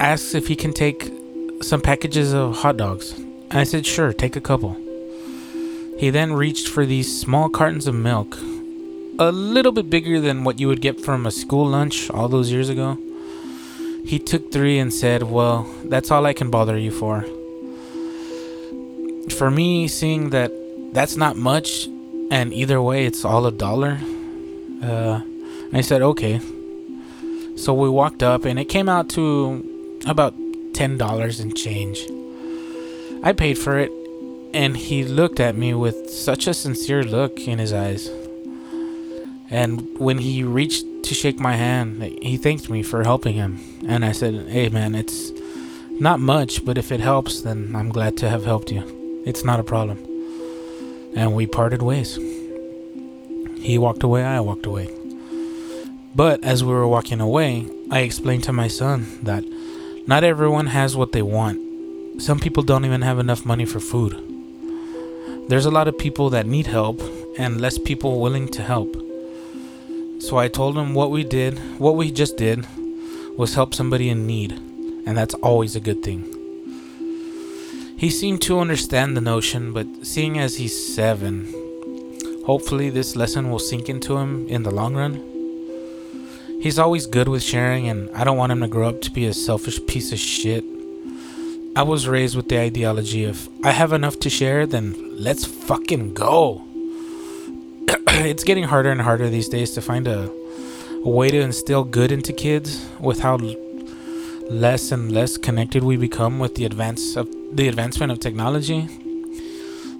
asks 0.00 0.34
if 0.34 0.46
he 0.46 0.56
can 0.56 0.72
take 0.72 1.12
some 1.60 1.82
packages 1.82 2.32
of 2.32 2.56
hot 2.56 2.78
dogs. 2.78 3.12
And 3.12 3.58
I 3.58 3.64
said, 3.64 3.84
sure, 3.84 4.14
take 4.14 4.36
a 4.36 4.40
couple. 4.40 4.72
He 5.98 6.08
then 6.08 6.32
reached 6.32 6.66
for 6.66 6.86
these 6.86 7.20
small 7.20 7.50
cartons 7.50 7.86
of 7.86 7.94
milk, 7.94 8.38
a 9.18 9.30
little 9.30 9.72
bit 9.72 9.90
bigger 9.90 10.20
than 10.20 10.44
what 10.44 10.58
you 10.58 10.66
would 10.68 10.80
get 10.80 10.98
from 10.98 11.26
a 11.26 11.30
school 11.30 11.66
lunch 11.66 12.08
all 12.08 12.28
those 12.28 12.50
years 12.50 12.70
ago. 12.70 12.96
He 14.02 14.18
took 14.18 14.50
three 14.50 14.78
and 14.78 14.94
said, 14.94 15.24
Well, 15.24 15.64
that's 15.84 16.10
all 16.10 16.24
I 16.24 16.32
can 16.32 16.50
bother 16.50 16.78
you 16.78 16.90
for. 16.90 17.26
For 19.36 19.50
me, 19.50 19.88
seeing 19.88 20.30
that 20.30 20.50
that's 20.92 21.16
not 21.16 21.36
much, 21.36 21.86
and 22.30 22.52
either 22.52 22.80
way, 22.80 23.06
it's 23.06 23.24
all 23.24 23.46
a 23.46 23.52
dollar, 23.52 23.98
uh, 24.82 25.20
I 25.72 25.80
said, 25.80 26.02
Okay. 26.02 26.40
So 27.56 27.74
we 27.74 27.88
walked 27.88 28.22
up, 28.22 28.44
and 28.44 28.58
it 28.58 28.66
came 28.66 28.88
out 28.88 29.08
to 29.10 29.98
about 30.06 30.34
$10 30.72 31.40
and 31.40 31.56
change. 31.56 32.06
I 33.22 33.32
paid 33.32 33.58
for 33.58 33.78
it, 33.78 33.90
and 34.54 34.76
he 34.76 35.02
looked 35.02 35.40
at 35.40 35.56
me 35.56 35.74
with 35.74 36.08
such 36.08 36.46
a 36.46 36.54
sincere 36.54 37.02
look 37.02 37.40
in 37.48 37.58
his 37.58 37.72
eyes. 37.72 38.08
And 39.50 39.98
when 39.98 40.18
he 40.18 40.44
reached 40.44 40.84
to 41.04 41.14
shake 41.14 41.40
my 41.40 41.56
hand, 41.56 42.02
he 42.22 42.36
thanked 42.36 42.70
me 42.70 42.82
for 42.82 43.02
helping 43.02 43.34
him. 43.34 43.58
And 43.86 44.04
I 44.04 44.12
said, 44.12 44.48
Hey 44.48 44.68
man, 44.68 44.94
it's 44.94 45.32
not 46.00 46.20
much, 46.20 46.64
but 46.64 46.78
if 46.78 46.92
it 46.92 47.00
helps, 47.00 47.42
then 47.42 47.74
I'm 47.74 47.88
glad 47.88 48.16
to 48.18 48.28
have 48.28 48.44
helped 48.44 48.70
you. 48.70 49.22
It's 49.26 49.44
not 49.44 49.58
a 49.58 49.64
problem. 49.64 50.07
And 51.18 51.34
we 51.34 51.48
parted 51.48 51.82
ways. 51.82 52.14
He 53.56 53.76
walked 53.76 54.04
away, 54.04 54.22
I 54.22 54.38
walked 54.38 54.66
away. 54.66 54.88
But 56.14 56.44
as 56.44 56.62
we 56.62 56.72
were 56.72 56.86
walking 56.86 57.20
away, 57.20 57.66
I 57.90 58.00
explained 58.00 58.44
to 58.44 58.52
my 58.52 58.68
son 58.68 59.18
that 59.24 59.42
not 60.06 60.22
everyone 60.22 60.68
has 60.68 60.96
what 60.96 61.10
they 61.10 61.22
want. 61.22 62.22
Some 62.22 62.38
people 62.38 62.62
don't 62.62 62.84
even 62.84 63.02
have 63.02 63.18
enough 63.18 63.44
money 63.44 63.64
for 63.64 63.80
food. 63.80 64.14
There's 65.48 65.66
a 65.66 65.72
lot 65.72 65.88
of 65.88 65.98
people 65.98 66.30
that 66.30 66.46
need 66.46 66.68
help 66.68 67.00
and 67.36 67.60
less 67.60 67.78
people 67.78 68.20
willing 68.20 68.46
to 68.50 68.62
help. 68.62 68.94
So 70.20 70.36
I 70.36 70.46
told 70.46 70.78
him 70.78 70.94
what 70.94 71.10
we 71.10 71.24
did, 71.24 71.58
what 71.80 71.96
we 71.96 72.12
just 72.12 72.36
did, 72.36 72.64
was 73.36 73.54
help 73.54 73.74
somebody 73.74 74.08
in 74.08 74.24
need, 74.24 74.52
and 75.04 75.18
that's 75.18 75.34
always 75.34 75.74
a 75.74 75.80
good 75.80 76.04
thing. 76.04 76.37
He 77.98 78.10
seemed 78.10 78.40
to 78.42 78.60
understand 78.60 79.16
the 79.16 79.20
notion, 79.20 79.72
but 79.72 80.06
seeing 80.06 80.38
as 80.38 80.56
he's 80.56 80.94
seven, 80.94 81.52
hopefully 82.46 82.90
this 82.90 83.16
lesson 83.16 83.50
will 83.50 83.58
sink 83.58 83.88
into 83.88 84.16
him 84.18 84.46
in 84.46 84.62
the 84.62 84.70
long 84.70 84.94
run. 84.94 85.14
He's 86.60 86.78
always 86.78 87.06
good 87.06 87.26
with 87.26 87.42
sharing, 87.42 87.88
and 87.88 88.08
I 88.14 88.22
don't 88.22 88.36
want 88.36 88.52
him 88.52 88.60
to 88.60 88.68
grow 88.68 88.88
up 88.88 89.00
to 89.00 89.10
be 89.10 89.26
a 89.26 89.34
selfish 89.34 89.84
piece 89.88 90.12
of 90.12 90.20
shit. 90.20 90.62
I 91.74 91.82
was 91.82 92.06
raised 92.06 92.36
with 92.36 92.48
the 92.48 92.60
ideology 92.60 93.24
of 93.24 93.48
I 93.64 93.72
have 93.72 93.92
enough 93.92 94.20
to 94.20 94.30
share, 94.30 94.64
then 94.64 94.94
let's 95.18 95.44
fucking 95.44 96.14
go. 96.14 96.62
it's 97.88 98.44
getting 98.44 98.64
harder 98.64 98.92
and 98.92 99.00
harder 99.00 99.28
these 99.28 99.48
days 99.48 99.72
to 99.72 99.82
find 99.82 100.06
a, 100.06 100.30
a 101.04 101.08
way 101.08 101.32
to 101.32 101.40
instill 101.40 101.82
good 101.82 102.12
into 102.12 102.32
kids 102.32 102.88
with 103.00 103.18
how 103.22 103.38
less 104.48 104.92
and 104.92 105.10
less 105.10 105.36
connected 105.36 105.82
we 105.82 105.96
become 105.96 106.38
with 106.38 106.54
the 106.54 106.64
advance 106.64 107.16
of 107.16 107.28
the 107.52 107.68
advancement 107.68 108.12
of 108.12 108.20
technology. 108.20 108.88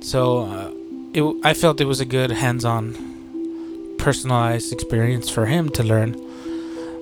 So 0.00 0.44
uh, 0.46 0.70
it, 1.12 1.36
I 1.44 1.54
felt 1.54 1.80
it 1.80 1.86
was 1.86 2.00
a 2.00 2.04
good 2.04 2.30
hands-on, 2.30 3.96
personalized 3.98 4.72
experience 4.72 5.28
for 5.28 5.46
him 5.46 5.68
to 5.70 5.82
learn 5.82 6.16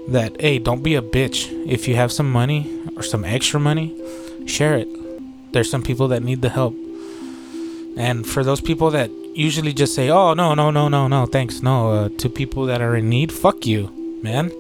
that 0.09 0.41
hey, 0.41 0.59
don't 0.59 0.83
be 0.83 0.95
a 0.95 1.03
bitch. 1.03 1.51
If 1.67 1.89
you 1.89 1.97
have 1.97 2.13
some 2.13 2.31
money 2.31 2.81
or 2.97 3.03
some 3.03 3.25
extra 3.25 3.59
money, 3.59 3.95
share 4.47 4.77
it. 4.77 4.89
There's 5.53 5.71
some 5.71 5.83
people 5.83 6.09
that 6.09 6.23
need 6.23 6.43
the 6.43 6.49
help. 6.49 6.75
And 7.97 8.27
for 8.27 8.45
those 8.45 8.61
people 8.61 8.91
that 8.91 9.11
usually 9.35 9.73
just 9.73 9.95
say, 9.95 10.09
"Oh 10.11 10.35
no, 10.35 10.55
no, 10.55 10.71
no, 10.71 10.89
no, 10.89 11.09
no, 11.09 11.27
thanks, 11.27 11.63
no," 11.63 11.93
uh, 11.93 12.09
to 12.19 12.29
people 12.29 12.67
that 12.67 12.81
are 12.81 12.95
in 12.97 13.09
need, 13.09 13.33
fuck 13.33 13.67
you, 13.67 13.91
man. 14.23 14.53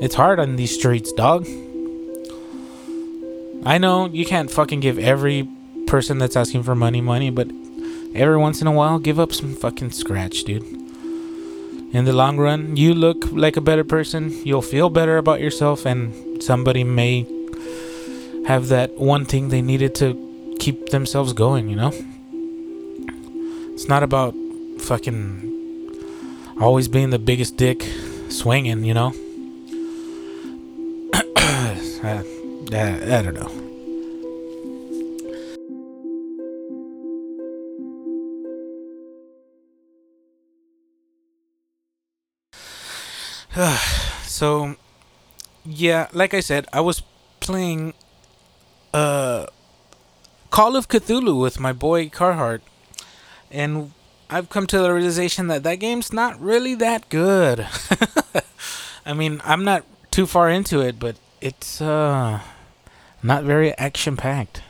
It's 0.00 0.14
hard 0.14 0.40
on 0.40 0.56
these 0.56 0.74
streets, 0.74 1.12
dog. 1.12 1.46
I 3.64 3.76
know 3.76 4.06
you 4.06 4.24
can't 4.24 4.50
fucking 4.50 4.80
give 4.80 4.98
every 4.98 5.46
person 5.86 6.18
that's 6.18 6.36
asking 6.36 6.62
for 6.62 6.74
money 6.74 7.02
money, 7.02 7.30
but 7.30 7.50
every 8.14 8.38
once 8.38 8.62
in 8.62 8.66
a 8.66 8.72
while, 8.72 8.98
give 8.98 9.20
up 9.20 9.32
some 9.32 9.54
fucking 9.54 9.90
scratch, 9.90 10.44
dude. 10.44 10.62
In 11.92 12.04
the 12.04 12.12
long 12.12 12.38
run, 12.38 12.76
you 12.76 12.94
look 12.94 13.30
like 13.32 13.56
a 13.56 13.60
better 13.60 13.84
person, 13.84 14.32
you'll 14.44 14.62
feel 14.62 14.88
better 14.88 15.18
about 15.18 15.40
yourself, 15.40 15.84
and 15.84 16.42
somebody 16.42 16.84
may 16.84 17.26
have 18.46 18.68
that 18.68 18.94
one 18.94 19.26
thing 19.26 19.48
they 19.50 19.60
needed 19.60 19.94
to 19.96 20.56
keep 20.58 20.88
themselves 20.90 21.32
going, 21.34 21.68
you 21.68 21.76
know? 21.76 21.92
It's 23.74 23.88
not 23.88 24.02
about 24.02 24.34
fucking 24.78 25.48
always 26.60 26.88
being 26.88 27.10
the 27.10 27.18
biggest 27.18 27.56
dick 27.58 27.86
swinging, 28.30 28.84
you 28.84 28.94
know? 28.94 29.12
I, 32.72 33.18
I, 33.18 33.22
don't 33.22 33.34
know. 33.34 33.50
so, 44.22 44.76
yeah, 45.64 46.08
like 46.12 46.32
I 46.32 46.40
said, 46.40 46.66
I 46.72 46.80
was 46.80 47.02
playing 47.40 47.94
uh 48.94 49.46
Call 50.50 50.76
of 50.76 50.88
Cthulhu 50.88 51.40
with 51.40 51.58
my 51.58 51.72
boy 51.72 52.08
Carhart, 52.08 52.62
and 53.50 53.92
I've 54.28 54.48
come 54.48 54.66
to 54.68 54.78
the 54.78 54.92
realization 54.92 55.48
that 55.48 55.62
that 55.64 55.76
game's 55.76 56.12
not 56.12 56.40
really 56.40 56.74
that 56.76 57.08
good. 57.08 57.66
I 59.06 59.12
mean, 59.12 59.40
I'm 59.44 59.64
not 59.64 59.84
too 60.12 60.26
far 60.26 60.48
into 60.48 60.80
it, 60.80 60.98
but 61.00 61.16
it's 61.40 61.80
uh 61.80 62.40
not 63.22 63.44
very 63.44 63.76
action 63.78 64.16
packed. 64.16 64.62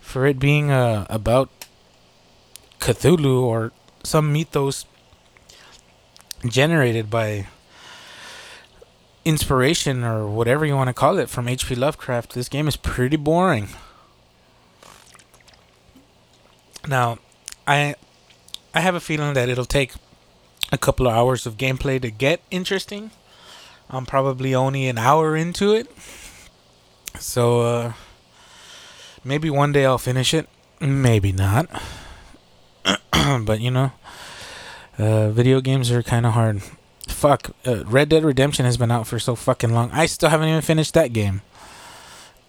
For 0.00 0.26
it 0.26 0.38
being 0.38 0.70
uh 0.70 1.06
about 1.10 1.50
Cthulhu 2.80 3.42
or 3.42 3.72
some 4.02 4.32
mythos 4.32 4.86
generated 6.46 7.10
by 7.10 7.48
inspiration 9.24 10.04
or 10.04 10.28
whatever 10.28 10.64
you 10.64 10.76
want 10.76 10.88
to 10.88 10.94
call 10.94 11.18
it 11.18 11.28
from 11.28 11.48
H.P. 11.48 11.74
Lovecraft, 11.74 12.34
this 12.34 12.48
game 12.48 12.68
is 12.68 12.76
pretty 12.76 13.16
boring. 13.16 13.68
Now, 16.86 17.18
I 17.66 17.96
I 18.72 18.80
have 18.80 18.94
a 18.94 19.00
feeling 19.00 19.34
that 19.34 19.48
it'll 19.48 19.64
take 19.64 19.94
a 20.70 20.78
couple 20.78 21.08
of 21.08 21.14
hours 21.14 21.46
of 21.46 21.56
gameplay 21.56 22.00
to 22.02 22.10
get 22.10 22.40
interesting, 22.50 23.10
I'm 23.88 24.06
probably 24.06 24.54
only 24.54 24.88
an 24.88 24.98
hour 24.98 25.36
into 25.36 25.72
it. 25.72 25.90
So 27.18 27.60
uh 27.60 27.92
maybe 29.24 29.50
one 29.50 29.72
day 29.72 29.84
I'll 29.84 29.98
finish 29.98 30.34
it. 30.34 30.48
Maybe 30.80 31.32
not. 31.32 31.68
but 33.44 33.60
you 33.60 33.70
know, 33.70 33.92
uh 34.98 35.30
video 35.30 35.60
games 35.60 35.90
are 35.90 36.02
kind 36.02 36.26
of 36.26 36.32
hard. 36.32 36.62
Fuck, 37.08 37.50
uh, 37.64 37.84
Red 37.84 38.08
Dead 38.08 38.24
Redemption 38.24 38.64
has 38.66 38.76
been 38.76 38.90
out 38.90 39.06
for 39.06 39.18
so 39.18 39.34
fucking 39.36 39.72
long. 39.72 39.90
I 39.92 40.06
still 40.06 40.28
haven't 40.28 40.48
even 40.48 40.60
finished 40.60 40.92
that 40.94 41.12
game. 41.12 41.40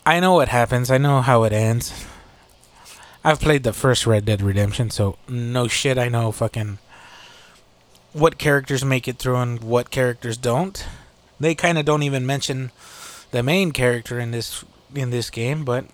I 0.05 0.19
know 0.19 0.33
what 0.33 0.50
happens. 0.50 0.89
I 0.89 0.97
know 0.97 1.21
how 1.21 1.43
it 1.43 1.53
ends. 1.53 2.05
I've 3.24 3.39
played 3.39 3.63
the 3.63 3.74
first 3.74 4.07
Red 4.07 4.25
Dead 4.25 4.41
Redemption, 4.41 4.89
so 4.89 5.17
no 5.27 5.67
shit. 5.67 5.97
I 5.97 6.09
know 6.09 6.31
fucking 6.31 6.79
what 8.13 8.38
characters 8.38 8.83
make 8.83 9.07
it 9.07 9.17
through 9.19 9.36
and 9.36 9.62
what 9.62 9.91
characters 9.91 10.38
don't. 10.38 10.86
They 11.39 11.53
kind 11.53 11.77
of 11.77 11.86
don't 11.86 12.03
even 12.03 12.25
mention 12.25 12.71
the 13.31 13.43
main 13.43 13.72
character 13.72 14.19
in 14.19 14.31
this 14.31 14.63
in 14.96 15.10
this 15.10 15.29
game, 15.29 15.65
but 15.65 15.86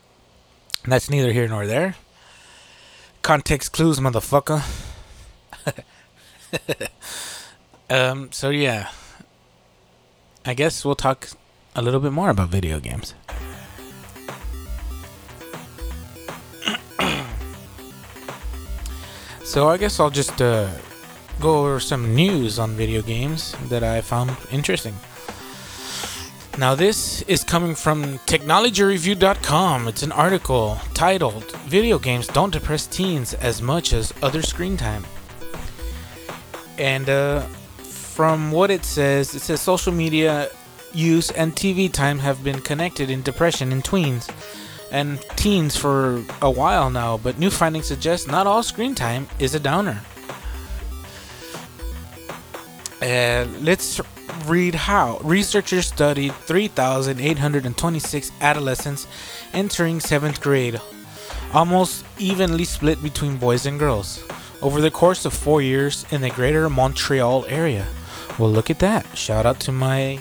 that's 0.85 1.09
neither 1.09 1.31
here 1.31 1.47
nor 1.47 1.65
there. 1.65 1.95
Context 3.21 3.73
clues, 3.73 3.99
motherfucker. 3.99 4.63
um. 7.89 8.31
So 8.31 8.49
yeah, 8.49 8.89
I 10.45 10.53
guess 10.53 10.85
we'll 10.85 10.95
talk 10.95 11.29
a 11.75 11.81
little 11.81 11.99
bit 11.99 12.11
more 12.11 12.29
about 12.29 12.49
video 12.49 12.79
games. 12.79 13.15
so 19.43 19.69
I 19.69 19.77
guess 19.77 19.99
I'll 19.99 20.09
just 20.09 20.41
uh, 20.41 20.69
go 21.39 21.59
over 21.59 21.79
some 21.79 22.13
news 22.13 22.59
on 22.59 22.71
video 22.71 23.01
games 23.01 23.55
that 23.69 23.83
I 23.83 24.01
found 24.01 24.35
interesting. 24.51 24.95
Now, 26.55 26.75
this 26.75 27.24
is 27.24 27.43
coming 27.43 27.74
from 27.74 28.19
TechnologyReview.com. 28.27 29.88
It's 29.88 30.03
an 30.03 30.12
article 30.12 30.77
titled 30.93 31.51
Video 31.63 31.98
Games 31.98 32.27
Don't 32.27 32.53
Depress 32.53 32.86
Teens 32.86 33.33
as 33.33 33.60
Much 33.60 33.91
as 33.91 34.13
Other 34.22 34.43
Screen 34.43 34.77
Time. 34.77 35.03
And 36.77 37.10
uh, 37.10 37.41
from 37.79 38.51
what 38.51 38.69
it 38.69 38.86
says, 38.86 39.33
it 39.33 39.39
says 39.39 39.62
social 39.62 39.91
media 39.91 40.50
use 40.93 41.31
and 41.31 41.55
TV 41.55 41.91
time 41.91 42.19
have 42.19 42.43
been 42.43 42.62
connected 42.62 43.10
in 43.10 43.24
depression 43.24 43.72
in 43.72 43.81
tweens 43.81 44.31
and 44.91 45.19
teens 45.36 45.75
for 45.75 46.24
a 46.43 46.51
while 46.51 46.91
now, 46.91 47.17
but 47.17 47.39
new 47.39 47.50
findings 47.50 47.88
suggest 47.88 48.27
not 48.27 48.45
all 48.45 48.62
screen 48.62 48.93
time 48.93 49.27
is 49.39 49.55
a 49.55 49.60
downer. 49.60 50.03
Uh, 53.03 53.45
let's 53.60 54.00
read 54.45 54.74
how. 54.74 55.17
Researchers 55.24 55.88
studied 55.88 56.33
3,826 56.33 58.31
adolescents 58.39 59.07
entering 59.51 60.00
7th 60.00 60.39
grade, 60.39 60.79
almost 61.53 62.05
evenly 62.17 62.63
split 62.63 63.03
between 63.03 63.36
boys 63.36 63.65
and 63.65 63.77
girls, 63.77 64.24
over 64.62 64.79
the 64.79 64.89
course 64.89 65.25
of 65.25 65.33
four 65.33 65.62
years 65.62 66.05
in 66.12 66.22
the 66.22 66.29
greater 66.29 66.69
Montreal 66.69 67.45
area. 67.48 67.86
Well, 68.39 68.50
look 68.50 68.69
at 68.69 68.79
that. 68.79 69.05
Shout 69.17 69.45
out 69.45 69.60
to 69.62 69.74
my 69.74 70.19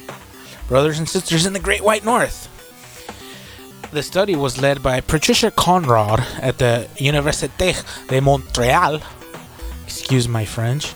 brothers 0.67 0.99
and 0.99 1.09
sisters 1.09 1.47
in 1.47 1.53
the 1.53 1.61
Great 1.61 1.85
White 1.85 2.05
North. 2.05 2.49
The 3.93 4.03
study 4.03 4.35
was 4.35 4.61
led 4.61 4.83
by 4.83 5.01
Patricia 5.03 5.53
Conrod 5.53 6.19
at 6.41 6.59
the 6.59 6.89
Université 6.97 7.77
de 8.09 8.21
Montréal. 8.21 9.01
Excuse 9.85 10.27
my 10.27 10.45
French. 10.45 10.95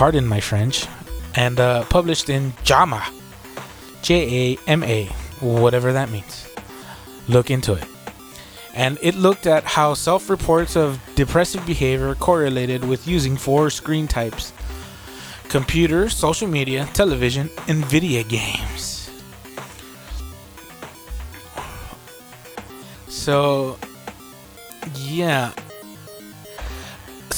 Pardon 0.00 0.26
my 0.26 0.40
French. 0.40 0.86
And 1.34 1.60
uh, 1.60 1.84
published 1.84 2.30
in 2.30 2.54
JAMA. 2.64 3.04
J 4.00 4.54
A 4.54 4.58
M 4.66 4.82
A. 4.82 5.04
Whatever 5.40 5.92
that 5.92 6.08
means. 6.08 6.48
Look 7.28 7.50
into 7.50 7.74
it. 7.74 7.84
And 8.72 8.96
it 9.02 9.14
looked 9.14 9.46
at 9.46 9.62
how 9.64 9.92
self 9.92 10.30
reports 10.30 10.74
of 10.74 10.98
depressive 11.16 11.66
behavior 11.66 12.14
correlated 12.14 12.82
with 12.82 13.06
using 13.06 13.36
four 13.36 13.68
screen 13.68 14.08
types 14.08 14.54
computer, 15.50 16.08
social 16.08 16.48
media, 16.48 16.88
television, 16.94 17.50
and 17.68 17.84
video 17.84 18.22
games. 18.22 19.10
So, 23.08 23.76
yeah. 24.94 25.52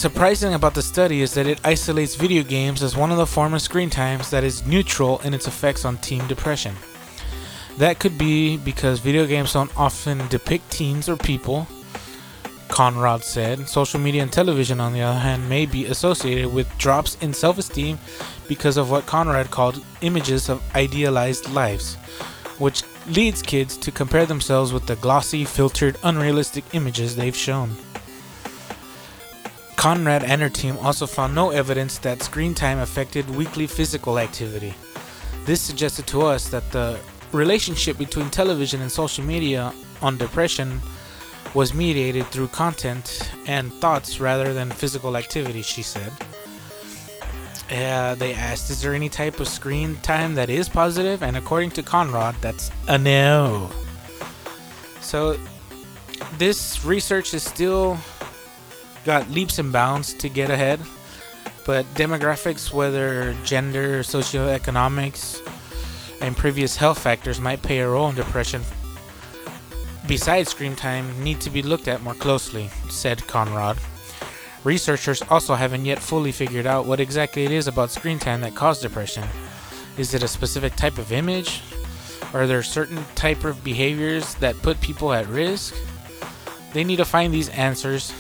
Surprising 0.03 0.55
about 0.55 0.75
the 0.75 0.83
study 0.83 1.21
is 1.21 1.33
that 1.35 1.47
it 1.47 1.61
isolates 1.62 2.17
video 2.17 2.43
games 2.43 2.83
as 2.83 2.97
one 2.97 3.12
of 3.12 3.19
the 3.19 3.25
form 3.25 3.55
of 3.55 3.62
screen 3.62 3.88
times 3.88 4.31
that 4.31 4.43
is 4.43 4.67
neutral 4.67 5.21
in 5.21 5.33
its 5.33 5.47
effects 5.47 5.85
on 5.85 5.97
teen 5.99 6.27
depression. 6.27 6.75
That 7.79 8.01
could 8.01 8.19
be 8.19 8.57
because 8.57 8.99
video 8.99 9.29
games 9.29 9.53
don't 9.53 9.71
often 9.77 10.27
depict 10.27 10.69
teens 10.73 11.09
or 11.09 11.17
people, 11.17 11.69
Conrod 12.67 13.23
said. 13.23 13.69
Social 13.69 14.01
media 14.01 14.25
and 14.25 14.33
television, 14.33 14.81
on 14.81 14.93
the 14.93 15.03
other 15.03 15.21
hand, 15.21 15.49
may 15.49 15.67
be 15.67 15.87
associated 15.87 16.53
with 16.53 16.77
drops 16.79 17.17
in 17.21 17.33
self 17.33 17.57
esteem 17.57 17.97
because 18.49 18.77
of 18.77 18.91
what 18.91 19.07
Conrod 19.07 19.53
called 19.53 19.85
images 20.01 20.49
of 20.49 20.61
idealized 20.75 21.49
lives, 21.51 21.95
which 22.59 22.83
leads 23.07 23.41
kids 23.41 23.77
to 23.77 23.93
compare 23.93 24.27
themselves 24.27 24.73
with 24.73 24.85
the 24.85 24.97
glossy, 24.97 25.45
filtered, 25.45 25.97
unrealistic 26.03 26.65
images 26.73 27.15
they've 27.15 27.37
shown. 27.37 27.77
Conrod 29.77 30.23
and 30.23 30.41
her 30.41 30.49
team 30.49 30.77
also 30.79 31.07
found 31.07 31.35
no 31.35 31.51
evidence 31.51 31.99
that 31.99 32.23
screen 32.23 32.55
time 32.55 32.79
affected 32.79 33.29
weekly 33.31 33.67
physical 33.67 34.19
activity. 34.19 34.75
This 35.45 35.61
suggested 35.61 36.07
to 36.09 36.23
us 36.23 36.49
that 36.51 36.71
the 36.71 36.99
relationship 37.33 37.99
between 37.99 38.31
television 38.31 38.81
and 38.81 38.93
social 38.93 39.25
media 39.25 39.73
on 40.01 40.19
depression 40.19 40.81
was 41.55 41.75
mediated 41.75 42.27
through 42.27 42.49
content 42.49 43.31
and 43.47 43.73
thoughts 43.75 44.21
rather 44.21 44.55
than 44.55 44.71
physical 44.71 45.17
activity, 45.17 45.63
she 45.63 45.83
said. 45.83 46.13
Uh, 47.71 48.15
they 48.17 48.35
asked, 48.35 48.71
Is 48.71 48.83
there 48.83 48.95
any 48.95 49.09
type 49.09 49.41
of 49.41 49.49
screen 49.49 49.97
time 50.03 50.35
that 50.35 50.51
is 50.51 50.69
positive? 50.69 51.23
And 51.23 51.37
according 51.37 51.71
to 51.73 51.83
Conrod, 51.83 52.39
that's 52.41 52.71
a 52.89 52.99
no. 52.99 53.71
So, 55.01 55.39
this 56.39 56.85
research 56.85 57.35
is 57.35 57.43
still 57.43 57.99
got 59.05 59.31
leaps 59.31 59.59
and 59.59 59.73
bounds 59.73 60.15
to 60.15 60.29
get 60.29 60.51
ahead, 60.51 60.81
but 61.65 61.85
demographics, 61.95 62.73
whether 62.73 63.35
gender, 63.45 64.01
socioeconomics, 64.01 65.41
and 66.21 66.37
previous 66.37 66.77
health 66.77 66.99
factors 66.99 67.41
might 67.41 67.62
play 67.62 67.81
a 67.81 67.88
role 67.88 68.09
in 68.09 68.15
depression 68.15 68.62
besides 70.07 70.51
screen 70.51 70.77
time 70.77 71.23
need 71.23 71.41
to 71.41 71.51
be 71.51 71.62
looked 71.62 71.88
at 71.88 72.03
more 72.03 72.15
closely, 72.15 72.69
said 72.88 73.19
Conrod. 73.21 73.79
Researchers 74.65 75.23
also 75.23 75.55
haven't 75.55 75.85
yet 75.85 75.99
fully 75.99 76.33
figured 76.33 76.67
out 76.67 76.87
what 76.87 77.01
exactly 77.01 77.45
it 77.45 77.51
is 77.51 77.67
about 77.67 77.91
screen 77.91 78.19
time 78.19 78.41
that 78.43 78.55
causes 78.55 78.83
depression. 78.83 79.25
Is 79.99 80.15
it 80.15 80.23
a 80.23 80.29
specific 80.29 80.77
type 80.77 80.99
of 80.99 81.12
image? 81.12 81.62
Are 82.33 82.47
there 82.47 82.62
certain 82.62 83.05
type 83.15 83.45
of 83.45 83.62
behaviors 83.65 84.35
that 84.37 84.61
put 84.62 84.81
people 84.81 85.12
at 85.12 85.27
risk? 85.27 85.75
They 86.73 86.85
need 86.85 86.97
to 86.97 87.05
find 87.05 87.33
these 87.33 87.49
answers 87.51 88.12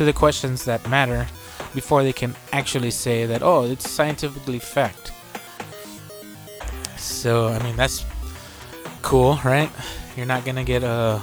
to 0.00 0.06
the 0.06 0.12
questions 0.14 0.64
that 0.64 0.80
matter 0.88 1.26
before 1.74 2.02
they 2.02 2.12
can 2.14 2.34
actually 2.54 2.90
say 2.90 3.26
that 3.26 3.42
oh, 3.42 3.64
it's 3.64 3.86
scientifically 3.86 4.58
fact. 4.58 5.12
So, 6.96 7.48
I 7.48 7.62
mean, 7.62 7.76
that's 7.76 8.06
cool, 9.02 9.38
right? 9.44 9.68
You're 10.16 10.24
not 10.24 10.46
to 10.56 10.64
get 10.64 10.82
uh 10.84 11.20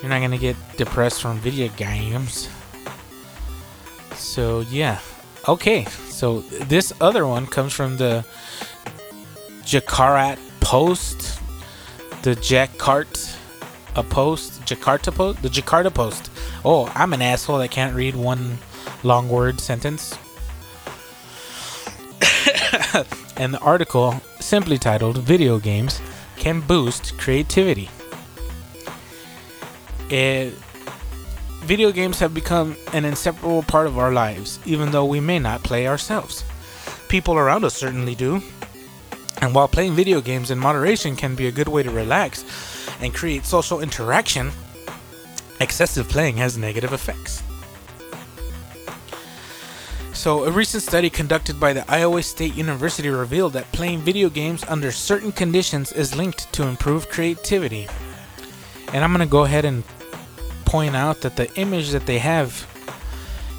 you're 0.00 0.08
not 0.08 0.20
to 0.30 0.38
get 0.38 0.54
depressed 0.76 1.20
from 1.20 1.40
video 1.40 1.66
games. 1.76 2.48
So, 4.14 4.60
yeah. 4.70 5.00
Okay. 5.48 5.84
So, 6.08 6.42
this 6.70 6.92
other 7.00 7.26
one 7.26 7.48
comes 7.48 7.72
from 7.72 7.96
the 7.96 8.24
Jakarta 9.64 10.38
Post, 10.60 11.40
the 12.22 12.36
Jakarta 12.36 13.34
a 13.96 14.02
post, 14.02 14.62
Jakarta 14.62 15.12
Post, 15.12 15.42
the 15.42 15.48
Jakarta 15.48 15.92
Post. 15.92 16.30
Oh, 16.68 16.90
I'm 16.96 17.12
an 17.12 17.22
asshole 17.22 17.58
that 17.58 17.70
can't 17.70 17.94
read 17.94 18.16
one 18.16 18.58
long 19.04 19.28
word 19.28 19.60
sentence. 19.60 20.18
and 23.36 23.54
the 23.54 23.60
article, 23.60 24.20
simply 24.40 24.76
titled 24.76 25.18
Video 25.18 25.60
Games 25.60 26.00
Can 26.34 26.60
Boost 26.60 27.16
Creativity. 27.18 27.88
It, 30.10 30.54
video 31.60 31.92
games 31.92 32.18
have 32.18 32.34
become 32.34 32.76
an 32.92 33.04
inseparable 33.04 33.62
part 33.62 33.86
of 33.86 33.96
our 33.96 34.10
lives, 34.10 34.58
even 34.66 34.90
though 34.90 35.04
we 35.04 35.20
may 35.20 35.38
not 35.38 35.62
play 35.62 35.86
ourselves. 35.86 36.42
People 37.08 37.36
around 37.36 37.64
us 37.64 37.76
certainly 37.76 38.16
do. 38.16 38.42
And 39.40 39.54
while 39.54 39.68
playing 39.68 39.92
video 39.92 40.20
games 40.20 40.50
in 40.50 40.58
moderation 40.58 41.14
can 41.14 41.36
be 41.36 41.46
a 41.46 41.52
good 41.52 41.68
way 41.68 41.84
to 41.84 41.90
relax 41.92 42.44
and 43.00 43.14
create 43.14 43.46
social 43.46 43.80
interaction, 43.80 44.50
excessive 45.60 46.08
playing 46.08 46.36
has 46.36 46.56
negative 46.56 46.92
effects. 46.92 47.42
So, 50.12 50.44
a 50.44 50.50
recent 50.50 50.82
study 50.82 51.10
conducted 51.10 51.60
by 51.60 51.72
the 51.72 51.84
Iowa 51.90 52.22
State 52.22 52.54
University 52.56 53.10
revealed 53.10 53.52
that 53.52 53.70
playing 53.72 54.00
video 54.00 54.30
games 54.30 54.64
under 54.66 54.90
certain 54.90 55.30
conditions 55.30 55.92
is 55.92 56.16
linked 56.16 56.52
to 56.54 56.66
improved 56.66 57.10
creativity. 57.10 57.86
And 58.92 59.04
I'm 59.04 59.12
going 59.12 59.26
to 59.26 59.30
go 59.30 59.44
ahead 59.44 59.64
and 59.64 59.84
point 60.64 60.96
out 60.96 61.20
that 61.20 61.36
the 61.36 61.52
image 61.60 61.90
that 61.90 62.06
they 62.06 62.18
have 62.18 62.66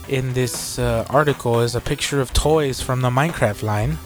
in 0.10 0.34
this 0.34 0.80
uh, 0.80 1.06
article 1.10 1.62
is 1.62 1.76
a 1.76 1.82
picture 1.82 2.20
of 2.22 2.34
toys 2.34 2.82
from 2.82 3.02
the 3.02 3.10
Minecraft 3.10 3.62
line. 3.62 3.98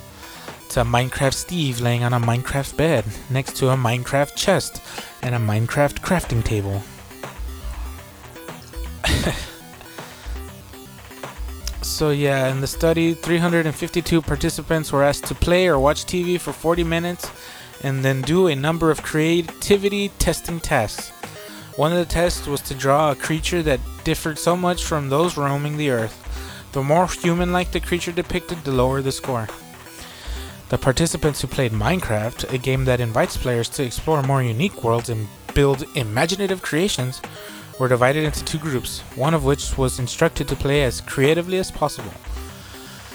It's 0.66 0.78
a 0.78 0.84
Minecraft 0.84 1.34
Steve 1.34 1.80
laying 1.80 2.04
on 2.04 2.14
a 2.14 2.20
Minecraft 2.20 2.76
bed 2.78 3.06
next 3.30 3.56
to 3.58 3.70
a 3.70 3.76
Minecraft 3.76 4.36
chest 4.36 4.82
and 5.22 5.34
a 5.34 5.40
Minecraft 5.40 6.00
crafting 6.02 6.44
table. 6.44 6.84
so 11.82 12.10
yeah, 12.10 12.50
in 12.50 12.62
the 12.62 12.68
study, 12.68 13.14
352 13.14 14.22
participants 14.22 14.92
were 14.92 15.04
asked 15.04 15.26
to 15.26 15.36
play 15.36 15.68
or 15.68 15.80
watch 15.80 16.06
TV 16.06 16.40
for 16.40 16.54
40 16.54 16.84
minutes 16.84 17.30
and 17.84 18.06
then 18.06 18.22
do 18.22 18.48
a 18.48 18.56
number 18.56 18.92
of 18.92 19.02
creativity 19.02 20.10
testing 20.20 20.60
tasks. 20.60 21.10
One 21.78 21.92
of 21.92 21.98
the 21.98 22.06
tests 22.06 22.48
was 22.48 22.62
to 22.62 22.76
draw 22.76 23.12
a 23.12 23.16
creature 23.16 23.64
that 23.64 23.80
differed 24.04 24.38
so 24.38 24.56
much 24.56 24.84
from 24.84 25.10
those 25.10 25.38
roaming 25.38 25.78
the 25.78 25.90
earth. 25.90 26.18
The 26.74 26.84
more 26.84 27.08
human 27.08 27.52
like 27.52 27.72
the 27.72 27.80
creature 27.80 28.12
depicted, 28.12 28.64
the 28.64 28.72
lower 28.72 29.02
the 29.02 29.12
score. 29.12 29.48
The 30.70 30.78
participants 30.78 31.42
who 31.42 31.48
played 31.48 31.74
Minecraft, 31.74 32.54
a 32.54 32.58
game 32.58 32.86
that 32.86 33.02
invites 33.02 33.36
players 33.36 33.68
to 33.70 33.84
explore 33.84 34.24
more 34.24 34.42
unique 34.42 34.84
worlds 34.84 35.10
and 35.10 35.28
build 35.54 35.84
imaginative 35.96 36.62
creations, 36.62 37.22
were 37.82 37.88
divided 37.88 38.24
into 38.24 38.46
two 38.46 38.60
groups, 38.60 39.00
one 39.16 39.34
of 39.34 39.44
which 39.44 39.76
was 39.76 39.98
instructed 39.98 40.48
to 40.48 40.56
play 40.56 40.84
as 40.84 41.02
creatively 41.02 41.58
as 41.58 41.72
possible. 41.72 42.14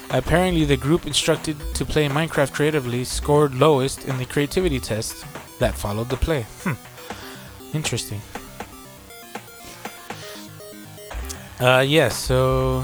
Apparently, 0.09 0.65
the 0.65 0.75
group 0.75 1.07
instructed 1.07 1.55
to 1.73 1.85
play 1.85 2.09
Minecraft 2.09 2.51
creatively 2.51 3.05
scored 3.05 3.55
lowest 3.55 4.03
in 4.03 4.17
the 4.17 4.25
creativity 4.25 4.77
test 4.81 5.25
that 5.59 5.73
followed 5.73 6.09
the 6.09 6.17
play. 6.17 6.45
Hmm. 6.63 6.73
Interesting. 7.73 8.21
Uh, 11.61 11.85
yes, 11.87 12.17
so. 12.17 12.83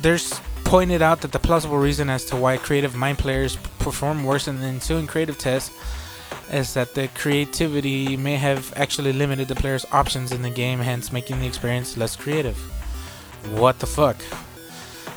There's 0.00 0.40
pointed 0.64 1.02
out 1.02 1.20
that 1.20 1.32
the 1.32 1.38
plausible 1.38 1.76
reason 1.76 2.08
as 2.08 2.24
to 2.26 2.36
why 2.36 2.56
creative 2.56 2.94
mind 2.94 3.18
players 3.18 3.56
perform 3.78 4.24
worse 4.24 4.48
in 4.48 4.60
the 4.60 4.66
ensuing 4.66 5.06
creative 5.06 5.36
test 5.36 5.72
is 6.52 6.74
that 6.74 6.94
the 6.94 7.08
creativity 7.08 8.16
may 8.16 8.36
have 8.36 8.72
actually 8.76 9.12
limited 9.12 9.48
the 9.48 9.54
player's 9.54 9.84
options 9.92 10.32
in 10.32 10.42
the 10.42 10.50
game, 10.50 10.78
hence 10.80 11.12
making 11.12 11.40
the 11.40 11.46
experience 11.46 11.96
less 11.96 12.16
creative. 12.16 12.56
What 13.54 13.78
the 13.78 13.86
fuck? 13.86 14.16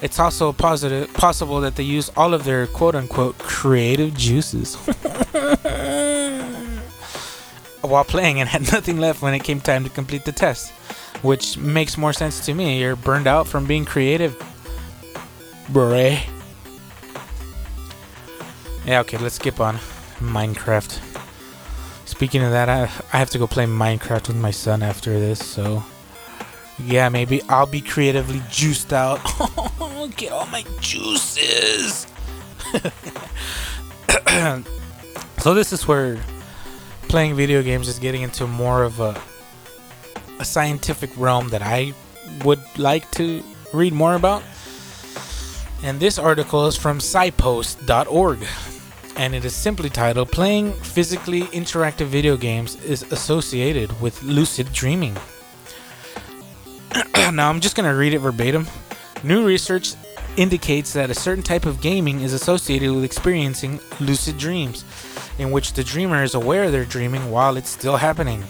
It's 0.01 0.19
also 0.19 0.51
positive, 0.51 1.13
possible 1.13 1.61
that 1.61 1.75
they 1.75 1.83
use 1.83 2.09
all 2.17 2.33
of 2.33 2.43
their 2.43 2.65
quote 2.67 2.95
unquote 2.95 3.37
creative 3.37 4.15
juices 4.15 4.75
while 7.81 8.03
playing 8.03 8.39
and 8.39 8.49
had 8.49 8.71
nothing 8.71 8.99
left 8.99 9.21
when 9.21 9.33
it 9.33 9.43
came 9.43 9.61
time 9.61 9.83
to 9.83 9.89
complete 9.89 10.25
the 10.25 10.31
test. 10.31 10.71
Which 11.21 11.55
makes 11.57 11.97
more 11.99 12.13
sense 12.13 12.43
to 12.47 12.53
me. 12.55 12.79
You're 12.79 12.95
burned 12.95 13.27
out 13.27 13.47
from 13.47 13.67
being 13.67 13.85
creative, 13.85 14.35
bruh. 15.71 16.19
Yeah, 18.85 19.01
okay, 19.01 19.17
let's 19.17 19.35
skip 19.35 19.59
on 19.59 19.75
Minecraft. 20.19 21.10
Speaking 22.11 22.43
of 22.43 22.51
that, 22.51 22.67
I, 22.67 22.81
I 23.13 23.17
have 23.17 23.29
to 23.29 23.39
go 23.39 23.47
play 23.47 23.65
Minecraft 23.65 24.27
with 24.27 24.35
my 24.35 24.51
son 24.51 24.83
after 24.83 25.17
this, 25.17 25.39
so 25.39 25.81
yeah, 26.77 27.07
maybe 27.07 27.41
I'll 27.43 27.65
be 27.65 27.79
creatively 27.79 28.41
juiced 28.49 28.91
out. 28.91 29.21
Get 30.17 30.33
all 30.33 30.45
my 30.47 30.65
juices. 30.81 32.05
so 35.37 35.53
this 35.53 35.71
is 35.71 35.87
where 35.87 36.21
playing 37.03 37.35
video 37.35 37.63
games 37.63 37.87
is 37.87 37.97
getting 37.97 38.23
into 38.23 38.45
more 38.45 38.83
of 38.83 38.99
a 38.99 39.19
a 40.39 40.45
scientific 40.45 41.11
realm 41.15 41.47
that 41.47 41.61
I 41.61 41.93
would 42.43 42.61
like 42.77 43.09
to 43.11 43.41
read 43.73 43.93
more 43.93 44.15
about. 44.15 44.43
And 45.81 45.97
this 45.97 46.19
article 46.19 46.67
is 46.67 46.75
from 46.75 46.99
PsyPost.org 46.99 48.45
and 49.17 49.35
it 49.35 49.45
is 49.45 49.55
simply 49.55 49.89
titled 49.89 50.31
Playing 50.31 50.73
Physically 50.73 51.41
Interactive 51.43 52.07
Video 52.07 52.37
Games 52.37 52.75
is 52.83 53.03
Associated 53.11 54.01
with 54.01 54.21
Lucid 54.23 54.71
Dreaming. 54.71 55.15
now, 57.33 57.49
I'm 57.49 57.59
just 57.59 57.75
going 57.75 57.89
to 57.89 57.95
read 57.95 58.13
it 58.13 58.19
verbatim. 58.19 58.67
New 59.23 59.45
research 59.45 59.93
indicates 60.37 60.93
that 60.93 61.09
a 61.09 61.15
certain 61.15 61.43
type 61.43 61.65
of 61.65 61.81
gaming 61.81 62.21
is 62.21 62.33
associated 62.33 62.91
with 62.91 63.03
experiencing 63.03 63.79
lucid 63.99 64.37
dreams, 64.37 64.85
in 65.37 65.51
which 65.51 65.73
the 65.73 65.83
dreamer 65.83 66.23
is 66.23 66.35
aware 66.35 66.71
they're 66.71 66.85
dreaming 66.85 67.31
while 67.31 67.57
it's 67.57 67.69
still 67.69 67.97
happening. 67.97 68.43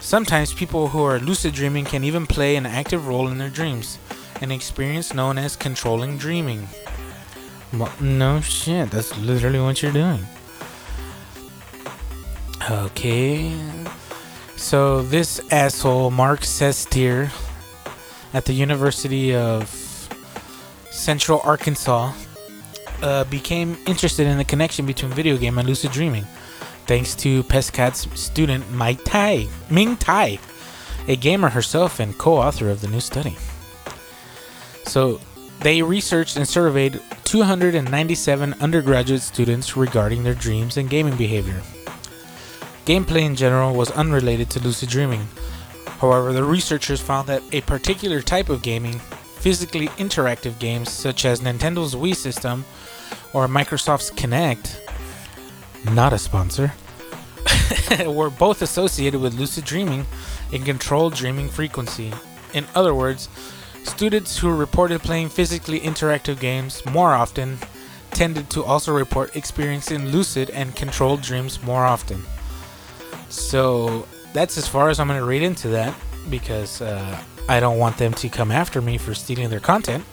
Sometimes 0.00 0.52
people 0.52 0.88
who 0.88 1.02
are 1.02 1.18
lucid 1.18 1.54
dreaming 1.54 1.84
can 1.84 2.04
even 2.04 2.26
play 2.26 2.56
an 2.56 2.66
active 2.66 3.06
role 3.06 3.28
in 3.28 3.38
their 3.38 3.50
dreams, 3.50 3.98
an 4.40 4.50
experience 4.50 5.14
known 5.14 5.38
as 5.38 5.56
controlling 5.56 6.18
dreaming. 6.18 6.68
No 7.72 8.40
shit, 8.40 8.90
that's 8.90 9.16
literally 9.18 9.60
what 9.60 9.82
you're 9.82 9.92
doing. 9.92 10.24
Okay. 12.70 13.52
So 14.56 15.02
this 15.02 15.40
asshole, 15.50 16.10
Mark 16.10 16.40
Sestier, 16.40 17.30
at 18.32 18.44
the 18.44 18.52
University 18.52 19.34
of 19.34 19.68
Central 20.90 21.40
Arkansas, 21.44 22.12
uh, 23.02 23.24
became 23.24 23.78
interested 23.86 24.26
in 24.26 24.36
the 24.36 24.44
connection 24.44 24.84
between 24.84 25.10
video 25.12 25.36
game 25.36 25.58
and 25.58 25.66
lucid 25.66 25.92
dreaming, 25.92 26.24
thanks 26.86 27.14
to 27.14 27.42
Pescat's 27.44 28.06
student 28.20 28.70
Mike 28.70 29.02
Tai, 29.04 29.46
Ming 29.70 29.96
Tai, 29.96 30.38
a 31.08 31.16
gamer 31.16 31.48
herself 31.48 31.98
and 31.98 32.16
co-author 32.18 32.68
of 32.68 32.82
the 32.82 32.88
new 32.88 33.00
study. 33.00 33.36
So 34.84 35.20
they 35.60 35.82
researched 35.82 36.36
and 36.36 36.46
surveyed 36.46 37.00
297 37.30 38.54
undergraduate 38.60 39.22
students 39.22 39.76
regarding 39.76 40.24
their 40.24 40.34
dreams 40.34 40.76
and 40.76 40.90
gaming 40.90 41.16
behavior. 41.16 41.62
Gameplay 42.86 43.20
in 43.20 43.36
general 43.36 43.72
was 43.72 43.92
unrelated 43.92 44.50
to 44.50 44.58
lucid 44.58 44.88
dreaming. 44.88 45.28
However, 46.00 46.32
the 46.32 46.42
researchers 46.42 47.00
found 47.00 47.28
that 47.28 47.44
a 47.52 47.60
particular 47.60 48.20
type 48.20 48.48
of 48.48 48.62
gaming, 48.62 48.98
physically 49.38 49.86
interactive 49.90 50.58
games 50.58 50.90
such 50.90 51.24
as 51.24 51.40
Nintendo's 51.40 51.94
Wii 51.94 52.16
system 52.16 52.64
or 53.32 53.46
Microsoft's 53.46 54.10
Kinect, 54.10 54.80
not 55.94 56.12
a 56.12 56.18
sponsor, 56.18 56.72
were 58.08 58.30
both 58.30 58.60
associated 58.60 59.20
with 59.20 59.34
lucid 59.34 59.64
dreaming 59.64 60.04
and 60.52 60.64
controlled 60.64 61.14
dreaming 61.14 61.48
frequency. 61.48 62.12
In 62.54 62.66
other 62.74 62.92
words, 62.92 63.28
students 63.84 64.38
who 64.38 64.54
reported 64.54 65.00
playing 65.00 65.28
physically 65.28 65.80
interactive 65.80 66.40
games 66.40 66.84
more 66.86 67.12
often 67.12 67.58
tended 68.10 68.50
to 68.50 68.64
also 68.64 68.92
report 68.92 69.36
experiencing 69.36 70.08
lucid 70.08 70.50
and 70.50 70.74
controlled 70.74 71.22
dreams 71.22 71.62
more 71.62 71.84
often. 71.84 72.22
So 73.28 74.06
that's 74.32 74.58
as 74.58 74.66
far 74.66 74.88
as 74.88 75.00
I'm 75.00 75.06
going 75.06 75.18
to 75.18 75.26
read 75.26 75.42
into 75.42 75.68
that 75.68 75.94
because 76.28 76.82
uh, 76.82 77.22
I 77.48 77.60
don't 77.60 77.78
want 77.78 77.96
them 77.98 78.12
to 78.14 78.28
come 78.28 78.50
after 78.50 78.80
me 78.82 78.98
for 78.98 79.14
stealing 79.14 79.50
their 79.50 79.60
content. 79.60 80.04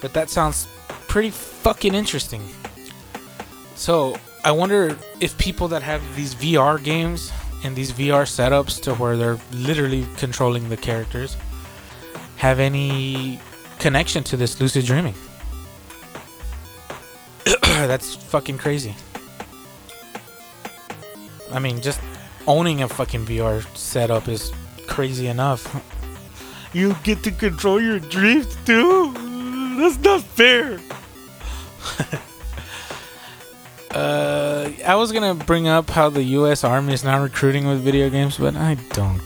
But 0.00 0.12
that 0.14 0.30
sounds 0.30 0.66
pretty 1.06 1.30
fucking 1.30 1.94
interesting. 1.94 2.42
So 3.74 4.16
I 4.44 4.52
wonder 4.52 4.98
if 5.20 5.36
people 5.38 5.68
that 5.68 5.82
have 5.82 6.02
these 6.16 6.34
VR 6.34 6.82
games 6.82 7.32
and 7.64 7.76
these 7.76 7.92
VR 7.92 8.24
setups 8.24 8.80
to 8.82 8.94
where 8.94 9.16
they're 9.16 9.38
literally 9.52 10.06
controlling 10.16 10.68
the 10.68 10.76
characters 10.76 11.36
have 12.42 12.58
any 12.58 13.38
connection 13.78 14.24
to 14.24 14.36
this 14.36 14.60
lucid 14.60 14.84
dreaming. 14.84 15.14
That's 17.62 18.16
fucking 18.16 18.58
crazy. 18.58 18.96
I 21.52 21.60
mean, 21.60 21.80
just 21.80 22.00
owning 22.48 22.82
a 22.82 22.88
fucking 22.88 23.26
VR 23.26 23.64
setup 23.76 24.26
is 24.26 24.52
crazy 24.88 25.28
enough. 25.28 25.62
You 26.74 26.96
get 27.04 27.22
to 27.24 27.30
control 27.30 27.82
your 27.82 27.98
dreams 27.98 28.56
too? 28.64 29.12
That's 29.78 29.98
not 29.98 30.22
fair. 30.22 30.80
uh, 33.90 34.70
I 34.86 34.94
was 34.94 35.12
gonna 35.12 35.34
bring 35.34 35.68
up 35.68 35.90
how 35.90 36.08
the 36.08 36.22
U.S. 36.40 36.64
Army 36.64 36.94
is 36.94 37.04
now 37.04 37.22
recruiting 37.22 37.68
with 37.68 37.82
video 37.82 38.08
games, 38.08 38.38
but 38.38 38.56
I 38.56 38.76
don't. 38.94 39.20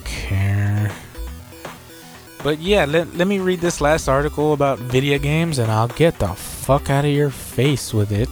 But 2.46 2.60
yeah, 2.60 2.84
let, 2.84 3.12
let 3.16 3.26
me 3.26 3.40
read 3.40 3.60
this 3.60 3.80
last 3.80 4.06
article 4.06 4.52
about 4.52 4.78
video 4.78 5.18
games 5.18 5.58
and 5.58 5.68
I'll 5.68 5.88
get 5.88 6.20
the 6.20 6.28
fuck 6.28 6.90
out 6.90 7.04
of 7.04 7.10
your 7.10 7.30
face 7.30 7.92
with 7.92 8.12
it. 8.12 8.28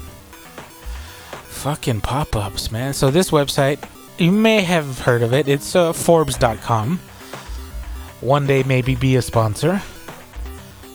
Fucking 1.48 2.00
pop 2.00 2.36
ups, 2.36 2.70
man. 2.70 2.94
So, 2.94 3.10
this 3.10 3.32
website, 3.32 3.84
you 4.16 4.30
may 4.30 4.60
have 4.60 5.00
heard 5.00 5.22
of 5.22 5.34
it. 5.34 5.48
It's 5.48 5.74
uh, 5.74 5.92
Forbes.com. 5.92 7.00
One 8.20 8.46
day, 8.46 8.62
maybe 8.62 8.94
be 8.94 9.16
a 9.16 9.22
sponsor. 9.22 9.82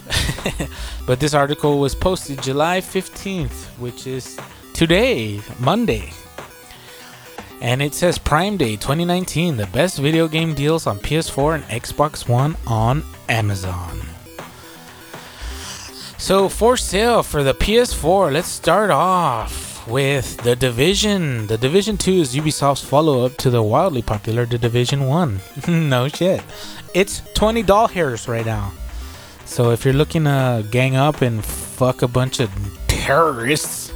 but 1.05 1.19
this 1.19 1.33
article 1.33 1.77
was 1.77 1.93
posted 1.93 2.41
July 2.41 2.79
15th, 2.79 3.65
which 3.79 4.07
is 4.07 4.39
today, 4.73 5.41
Monday. 5.59 6.13
And 7.61 7.81
it 7.81 7.93
says 7.93 8.17
Prime 8.17 8.55
Day 8.55 8.77
2019, 8.77 9.57
the 9.57 9.67
best 9.67 9.99
video 9.99 10.27
game 10.27 10.53
deals 10.53 10.87
on 10.87 10.97
PS4 10.99 11.55
and 11.55 11.63
Xbox 11.65 12.27
One 12.27 12.55
on 12.65 13.03
Amazon. 13.27 14.01
So, 16.17 16.47
for 16.47 16.77
sale 16.77 17.23
for 17.23 17.43
the 17.43 17.53
PS4, 17.53 18.31
let's 18.31 18.47
start 18.47 18.91
off 18.91 19.87
with 19.87 20.37
The 20.43 20.55
Division. 20.55 21.47
The 21.47 21.57
Division 21.57 21.97
2 21.97 22.11
is 22.11 22.35
Ubisoft's 22.35 22.83
follow 22.83 23.25
up 23.25 23.35
to 23.37 23.49
the 23.49 23.63
wildly 23.63 24.01
popular 24.01 24.45
The 24.45 24.57
Division 24.57 25.05
1. 25.05 25.39
no 25.89 26.07
shit. 26.07 26.43
It's 26.93 27.21
20 27.35 27.63
doll 27.63 27.87
hairs 27.87 28.27
right 28.27 28.45
now. 28.45 28.71
So, 29.45 29.71
if 29.71 29.83
you're 29.83 29.93
looking 29.93 30.25
to 30.25 30.65
gang 30.71 30.95
up 30.95 31.21
and 31.21 31.43
fuck 31.43 32.03
a 32.03 32.07
bunch 32.07 32.39
of 32.39 32.51
terrorists, 32.87 33.91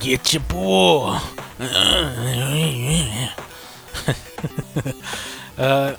get 0.00 0.32
your 0.32 0.42
boy. 0.42 1.18
uh, 5.58 5.96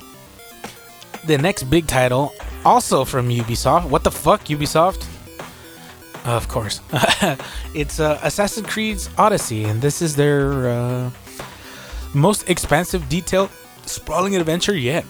the 1.25 1.37
next 1.37 1.63
big 1.63 1.87
title, 1.87 2.33
also 2.63 3.03
from 3.03 3.29
Ubisoft. 3.29 3.89
What 3.89 4.03
the 4.03 4.11
fuck, 4.11 4.45
Ubisoft? 4.45 5.05
of 6.25 6.47
course. 6.47 6.81
it's 7.73 7.99
uh, 7.99 8.19
Assassin's 8.23 8.67
Creed 8.67 8.99
Odyssey, 9.17 9.65
and 9.65 9.81
this 9.81 10.01
is 10.01 10.15
their 10.15 10.69
uh, 10.69 11.11
most 12.13 12.49
expansive, 12.49 13.07
detailed, 13.09 13.49
sprawling 13.85 14.35
adventure 14.35 14.75
yet 14.75 15.05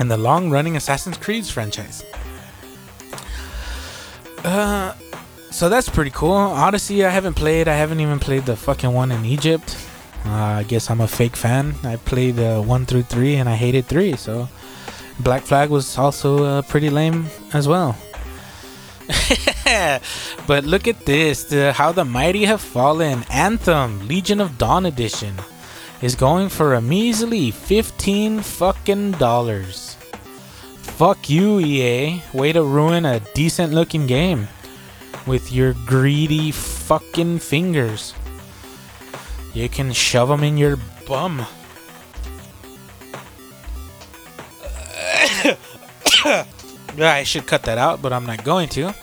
in 0.00 0.08
the 0.08 0.16
long 0.16 0.50
running 0.50 0.76
Assassin's 0.76 1.16
Creed 1.16 1.46
franchise. 1.46 2.04
Uh, 4.44 4.94
so 5.52 5.68
that's 5.68 5.88
pretty 5.88 6.10
cool. 6.10 6.32
Odyssey, 6.32 7.04
I 7.04 7.10
haven't 7.10 7.34
played. 7.34 7.68
I 7.68 7.74
haven't 7.74 8.00
even 8.00 8.18
played 8.18 8.46
the 8.46 8.56
fucking 8.56 8.92
one 8.92 9.12
in 9.12 9.24
Egypt. 9.24 9.76
Uh, 10.24 10.30
I 10.30 10.62
guess 10.62 10.90
I'm 10.90 11.00
a 11.00 11.08
fake 11.08 11.36
fan. 11.36 11.74
I 11.84 11.96
played 11.96 12.38
uh, 12.38 12.62
one 12.62 12.86
through 12.86 13.02
three, 13.02 13.36
and 13.36 13.48
I 13.48 13.54
hated 13.54 13.86
three. 13.86 14.16
So 14.16 14.48
Black 15.20 15.42
Flag 15.42 15.70
was 15.70 15.98
also 15.98 16.44
uh, 16.44 16.62
pretty 16.62 16.90
lame 16.90 17.26
as 17.52 17.68
well. 17.68 17.96
but 20.46 20.64
look 20.64 20.86
at 20.86 21.04
this 21.04 21.44
the, 21.44 21.72
how 21.72 21.92
the 21.92 22.04
mighty 22.04 22.44
have 22.44 22.60
fallen 22.60 23.24
anthem 23.30 24.06
legion 24.06 24.40
of 24.40 24.56
dawn 24.58 24.86
edition 24.86 25.34
is 26.00 26.14
going 26.14 26.48
for 26.48 26.74
a 26.74 26.80
measly 26.80 27.50
15 27.50 28.40
fucking 28.40 29.10
dollars 29.12 29.96
fuck 30.78 31.28
you 31.28 31.58
ea 31.58 32.22
way 32.32 32.52
to 32.52 32.62
ruin 32.62 33.04
a 33.04 33.20
decent 33.34 33.72
looking 33.72 34.06
game 34.06 34.46
with 35.26 35.52
your 35.52 35.74
greedy 35.86 36.50
fucking 36.50 37.38
fingers 37.38 38.14
you 39.54 39.68
can 39.68 39.92
shove 39.92 40.28
them 40.28 40.42
in 40.42 40.56
your 40.56 40.76
bum 41.06 41.46
I 46.98 47.22
should 47.24 47.46
cut 47.46 47.62
that 47.64 47.78
out, 47.78 48.02
but 48.02 48.12
I'm 48.12 48.26
not 48.26 48.44
going 48.44 48.68
to. 48.70 48.94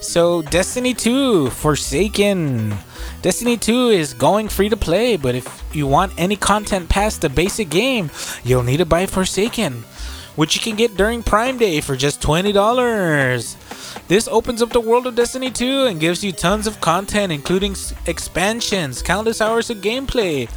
So, 0.00 0.42
Destiny 0.42 0.94
2 0.94 1.50
Forsaken. 1.50 2.76
Destiny 3.22 3.56
2 3.56 3.88
is 3.88 4.12
going 4.12 4.48
free 4.48 4.68
to 4.68 4.76
play, 4.76 5.16
but 5.16 5.34
if 5.34 5.64
you 5.72 5.86
want 5.86 6.12
any 6.18 6.36
content 6.36 6.88
past 6.88 7.22
the 7.22 7.30
basic 7.30 7.70
game, 7.70 8.10
you'll 8.44 8.62
need 8.62 8.76
to 8.78 8.86
buy 8.86 9.06
Forsaken, 9.06 9.84
which 10.36 10.54
you 10.54 10.60
can 10.60 10.76
get 10.76 10.96
during 10.96 11.22
Prime 11.22 11.56
Day 11.56 11.80
for 11.80 11.96
just 11.96 12.20
$20. 12.20 13.56
This 14.06 14.28
opens 14.28 14.60
up 14.60 14.70
the 14.70 14.80
world 14.80 15.06
of 15.06 15.14
Destiny 15.14 15.50
2 15.50 15.86
and 15.86 15.98
gives 15.98 16.22
you 16.22 16.30
tons 16.30 16.66
of 16.66 16.80
content, 16.80 17.32
including 17.32 17.74
expansions, 18.06 19.00
countless 19.00 19.40
hours 19.40 19.70
of 19.70 19.78
gameplay. 19.78 20.48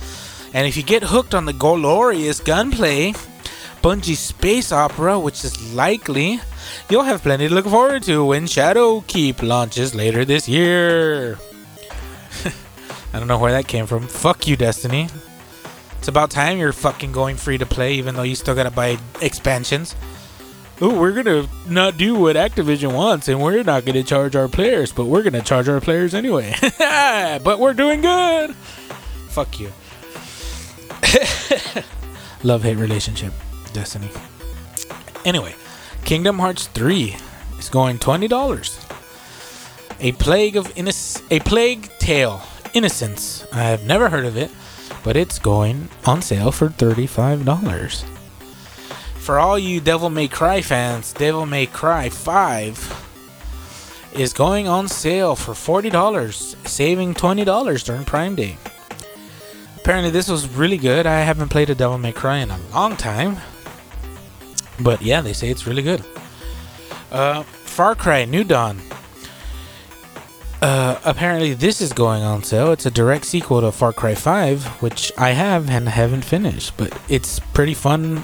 And 0.54 0.68
if 0.68 0.76
you 0.76 0.84
get 0.84 1.04
hooked 1.04 1.34
on 1.34 1.46
the 1.46 1.54
glorious 1.54 2.42
gunplay, 2.42 3.14
Bungie's 3.82 4.20
space 4.20 4.74
opera, 4.74 5.18
which 5.18 5.46
is 5.46 5.74
likely, 5.74 6.42
you'll 6.90 7.04
have 7.04 7.22
plenty 7.22 7.48
to 7.48 7.54
look 7.54 7.68
forward 7.68 8.04
to 8.04 8.26
when 8.26 8.46
Shadowkeep 8.46 9.42
launches 9.42 9.96
later 9.96 10.26
this 10.26 10.50
year. 10.50 11.38
I 13.14 13.20
don't 13.20 13.30
know 13.30 13.40
where 13.40 13.54
that 13.54 13.70
came 13.70 13.86
from. 13.86 14.08
Fuck 14.08 14.46
you, 14.46 14.58
Destiny. 14.58 15.08
It's 16.00 16.10
about 16.10 16.32
time 16.32 16.58
you're 16.58 16.74
fucking 16.74 17.14
going 17.14 17.38
free 17.38 17.58
to 17.58 17.66
play, 17.66 17.94
even 17.94 18.16
though 18.16 18.24
you 18.24 18.36
still 18.36 18.56
gotta 18.56 18.72
buy 18.72 18.98
expansions. 19.22 19.96
Oh, 20.80 21.00
we're 21.00 21.12
gonna 21.12 21.48
not 21.68 21.98
do 21.98 22.14
what 22.16 22.36
Activision 22.36 22.94
wants, 22.94 23.28
and 23.28 23.42
we're 23.42 23.64
not 23.64 23.84
gonna 23.86 24.04
charge 24.04 24.36
our 24.36 24.48
players, 24.48 24.92
but 24.92 25.06
we're 25.06 25.24
gonna 25.24 25.42
charge 25.42 25.68
our 25.68 25.82
players 25.82 26.14
anyway. 26.14 26.54
but 26.80 27.60
we're 27.60 27.74
doing 27.74 28.02
good. 28.02 28.54
Fuck 29.30 29.60
you. 29.60 29.72
Love 32.44 32.62
hate 32.64 32.78
relationship, 32.78 33.34
Destiny. 33.74 34.10
Anyway, 35.26 35.56
Kingdom 36.06 36.38
Hearts 36.40 36.68
3 36.68 37.16
is 37.58 37.70
going 37.70 37.98
twenty 37.98 38.28
dollars. 38.28 38.80
A 40.00 40.12
plague 40.14 40.56
of 40.56 40.68
innoc- 40.76 41.24
a 41.32 41.40
plague 41.40 41.90
tale, 41.98 42.42
innocence. 42.76 43.46
I 43.52 43.64
have 43.64 43.84
never 43.88 44.10
heard 44.10 44.26
of 44.26 44.38
it, 44.38 44.52
but 45.04 45.18
it's 45.18 45.40
going 45.40 45.90
on 46.06 46.22
sale 46.22 46.52
for 46.52 46.70
thirty-five 46.70 47.46
dollars. 47.46 48.06
For 49.28 49.40
all 49.40 49.60
you 49.60 49.82
Devil 49.82 50.10
May 50.10 50.30
Cry 50.30 50.62
fans, 50.62 51.12
Devil 51.12 51.46
May 51.46 51.66
Cry 51.66 52.08
5 52.08 54.14
is 54.14 54.32
going 54.32 54.70
on 54.70 54.88
sale 54.88 55.36
for 55.36 55.54
forty 55.54 55.90
dollars, 55.90 56.56
saving 56.64 57.14
twenty 57.14 57.44
dollars 57.44 57.84
during 57.84 58.06
Prime 58.06 58.36
Day. 58.36 58.56
Apparently, 59.76 60.12
this 60.12 60.30
was 60.30 60.48
really 60.48 60.78
good. 60.78 61.06
I 61.06 61.20
haven't 61.20 61.50
played 61.50 61.70
a 61.70 61.76
Devil 61.76 61.98
May 61.98 62.14
Cry 62.14 62.38
in 62.38 62.52
a 62.52 62.60
long 62.74 62.96
time. 62.96 63.36
But 64.80 65.02
yeah, 65.02 65.20
they 65.20 65.34
say 65.34 65.50
it's 65.50 65.68
really 65.68 65.84
good. 65.84 66.06
Uh, 67.12 67.44
Far 67.44 67.96
Cry 67.96 68.24
New 68.24 68.46
Dawn. 68.46 68.80
Uh, 70.62 71.02
apparently, 71.04 71.54
this 71.54 71.82
is 71.82 71.92
going 71.92 72.24
on 72.24 72.44
sale. 72.44 72.72
It's 72.72 72.86
a 72.86 72.92
direct 72.92 73.26
sequel 73.26 73.60
to 73.60 73.74
Far 73.74 73.92
Cry 73.92 74.16
5, 74.16 74.82
which 74.82 75.12
I 75.18 75.32
have 75.32 75.70
and 75.70 75.90
haven't 75.90 76.24
finished, 76.24 76.78
but 76.78 76.98
it's 77.10 77.42
pretty 77.54 77.74
fun 77.74 78.24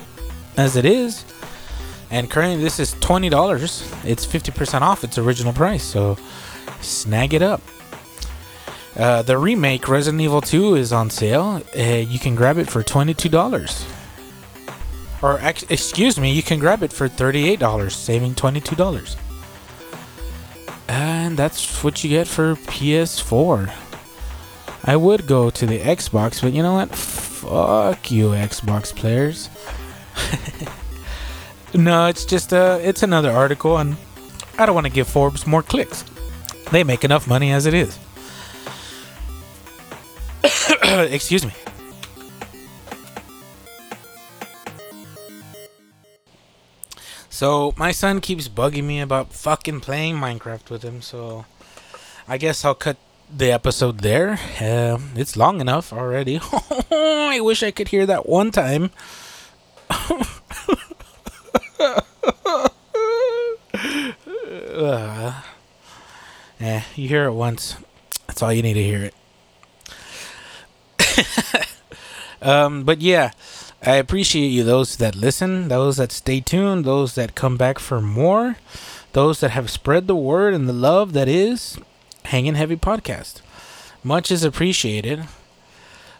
as 0.58 0.76
it 0.76 0.86
is. 0.86 1.26
And 2.12 2.30
currently, 2.30 2.64
this 2.64 2.80
is 2.80 2.94
$20. 2.96 4.06
It's 4.06 4.26
50% 4.26 4.82
off 4.82 5.04
its 5.04 5.18
original 5.18 5.54
price, 5.54 5.84
so 5.84 6.18
snag 6.82 7.34
it 7.34 7.42
up. 7.42 7.62
Uh, 8.96 9.24
the 9.24 9.38
remake 9.38 9.88
Resident 9.88 10.22
Evil 10.22 10.42
2 10.42 10.76
is 10.76 10.94
on 10.94 11.10
sale. 11.10 11.64
Uh, 11.76 11.82
you 11.82 12.20
can 12.20 12.36
grab 12.36 12.58
it 12.58 12.70
for 12.70 12.84
$22 12.84 13.90
or 15.24 15.40
ex- 15.40 15.66
excuse 15.70 16.20
me, 16.20 16.34
you 16.34 16.44
can 16.44 16.60
grab 16.60 16.84
it 16.84 16.92
for 16.92 17.08
$38, 17.08 17.92
saving 17.92 18.36
$22. 18.36 19.16
And 20.90 21.38
that's 21.38 21.82
what 21.84 22.04
you 22.04 22.10
get 22.10 22.28
for 22.28 22.56
PS4. 22.56 23.74
I 24.84 24.98
would 24.98 25.26
go 25.26 25.50
to 25.50 25.66
the 25.66 25.80
Xbox, 25.80 26.42
but 26.42 26.52
you 26.52 26.62
know 26.62 26.74
what? 26.74 26.94
Fuck 26.94 28.12
you, 28.12 28.30
Xbox 28.32 28.94
players. 28.94 29.50
no, 31.74 32.08
it's 32.08 32.26
just 32.26 32.54
uh, 32.54 32.80
it's 32.82 33.04
another 33.04 33.32
article, 33.32 33.78
and 33.78 33.98
I 34.58 34.66
don't 34.66 34.76
want 34.76 34.88
to 34.88 34.94
give 34.94 35.08
Forbes 35.08 35.48
more 35.48 35.64
clicks. 35.64 36.04
They 36.72 36.84
make 36.84 37.04
enough 37.04 37.28
money 37.28 37.52
as 37.52 37.66
it 37.66 37.74
is. 37.74 37.98
Excuse 40.84 41.46
me. 41.46 41.54
So 47.30 47.74
my 47.76 47.92
son 47.92 48.22
keeps 48.22 48.48
bugging 48.48 48.84
me 48.84 49.02
about 49.02 49.34
fucking 49.34 49.82
playing 49.82 50.16
Minecraft 50.16 50.70
with 50.70 50.84
him. 50.84 51.02
So 51.02 51.46
I 52.28 52.38
guess 52.38 52.64
I'll 52.64 52.76
cut 52.76 52.98
the 53.36 53.52
episode 53.52 54.00
there. 54.00 54.40
Uh, 54.62 55.00
it's 55.16 55.36
long 55.36 55.60
enough 55.60 55.92
already. 55.92 56.40
I 56.92 57.40
wish 57.42 57.64
I 57.64 57.72
could 57.72 57.90
hear 57.90 58.06
that 58.06 58.30
one 58.30 58.52
time. 58.52 58.92
eh, 66.60 66.82
you 66.96 67.08
hear 67.08 67.26
it 67.26 67.34
once. 67.34 67.76
That's 68.28 68.42
all 68.42 68.54
you 68.54 68.62
need 68.62 68.74
to 68.74 68.84
hear 68.84 69.12
it. 70.98 71.68
um, 72.42 72.84
but 72.84 73.02
yeah. 73.02 73.32
I 73.86 73.96
appreciate 73.96 74.48
you, 74.48 74.64
those 74.64 74.96
that 74.96 75.14
listen, 75.14 75.68
those 75.68 75.98
that 75.98 76.14
stay 76.14 76.40
tuned, 76.40 76.86
those 76.86 77.16
that 77.16 77.36
come 77.36 77.58
back 77.58 77.80
for 77.80 78.00
more, 78.00 78.56
those 79.12 79.42
that 79.42 79.52
have 79.52 79.70
spread 79.70 80.08
the 80.08 80.16
word 80.16 80.54
and 80.54 80.70
the 80.70 80.74
love 80.74 81.12
that 81.14 81.28
is 81.28 81.78
Hanging 82.26 82.56
Heavy 82.56 82.78
Podcast. 82.78 83.42
Much 84.02 84.32
is 84.32 84.46
appreciated. 84.46 85.26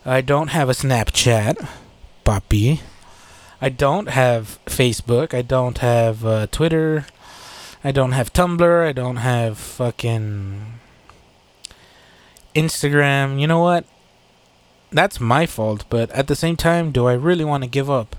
I 0.06 0.20
don't 0.20 0.50
have 0.50 0.68
a 0.68 0.74
Snapchat, 0.74 1.66
Papi. 2.26 2.82
I 3.64 3.70
don't 3.70 4.10
have 4.10 4.60
Facebook. 4.66 5.34
I 5.34 5.42
don't 5.42 5.78
have 5.78 6.26
uh, 6.26 6.48
Twitter. 6.48 7.06
I 7.82 7.94
don't 7.94 8.12
have 8.12 8.34
Tumblr. 8.34 8.86
I 8.86 8.92
don't 8.92 9.16
have 9.16 9.58
fucking 9.58 10.66
Instagram. 12.54 13.40
You 13.40 13.48
know 13.48 13.62
what? 13.62 13.86
That's 14.92 15.22
my 15.22 15.46
fault, 15.46 15.86
but 15.90 16.12
at 16.12 16.28
the 16.28 16.36
same 16.36 16.58
time, 16.58 16.92
do 16.92 17.06
I 17.06 17.14
really 17.14 17.46
want 17.46 17.64
to 17.64 17.70
give 17.70 17.90
up? 17.90 18.18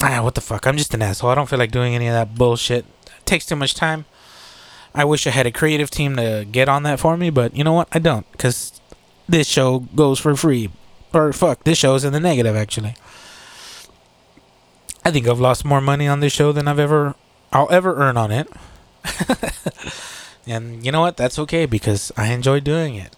Ah, 0.00 0.22
what 0.22 0.34
the 0.34 0.40
fuck? 0.40 0.66
I'm 0.66 0.78
just 0.78 0.94
an 0.94 1.02
asshole. 1.02 1.28
I 1.28 1.34
don't 1.34 1.50
feel 1.50 1.58
like 1.58 1.72
doing 1.72 1.94
any 1.94 2.08
of 2.08 2.14
that 2.14 2.36
bullshit. 2.36 2.86
It 3.04 3.26
takes 3.26 3.44
too 3.44 3.54
much 3.54 3.74
time. 3.74 4.06
I 4.94 5.04
wish 5.04 5.26
I 5.26 5.30
had 5.30 5.46
a 5.46 5.52
creative 5.52 5.90
team 5.90 6.16
to 6.16 6.46
get 6.50 6.70
on 6.70 6.84
that 6.84 7.00
for 7.00 7.18
me, 7.18 7.28
but 7.28 7.54
you 7.54 7.64
know 7.64 7.74
what? 7.74 7.88
I 7.92 7.98
don't, 7.98 8.32
because 8.32 8.80
this 9.28 9.46
show 9.46 9.80
goes 9.94 10.18
for 10.18 10.34
free. 10.34 10.70
Or 11.14 11.32
fuck, 11.32 11.64
this 11.64 11.78
show 11.78 11.94
is 11.94 12.04
in 12.04 12.12
the 12.12 12.20
negative, 12.20 12.56
actually. 12.56 12.94
I 15.04 15.10
think 15.10 15.26
I've 15.26 15.40
lost 15.40 15.64
more 15.64 15.80
money 15.80 16.06
on 16.06 16.20
this 16.20 16.32
show 16.32 16.52
than 16.52 16.68
I've 16.68 16.78
ever 16.78 17.14
I'll 17.52 17.70
ever 17.70 17.96
earn 17.96 18.16
on 18.16 18.30
it. 18.30 18.48
and 20.46 20.84
you 20.84 20.92
know 20.92 21.00
what? 21.00 21.16
That's 21.16 21.38
okay 21.40 21.66
because 21.66 22.12
I 22.16 22.32
enjoy 22.32 22.60
doing 22.60 22.94
it. 22.94 23.14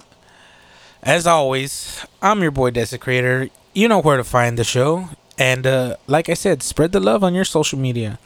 As 1.02 1.26
always, 1.26 2.04
I'm 2.22 2.42
your 2.42 2.50
boy 2.50 2.70
Desecrator. 2.70 3.50
You 3.74 3.88
know 3.88 4.00
where 4.00 4.16
to 4.16 4.24
find 4.24 4.58
the 4.58 4.64
show. 4.64 5.10
And 5.38 5.66
uh, 5.66 5.96
like 6.06 6.28
I 6.28 6.34
said, 6.34 6.62
spread 6.62 6.92
the 6.92 7.00
love 7.00 7.22
on 7.22 7.34
your 7.34 7.44
social 7.44 7.78
media. 7.78 8.18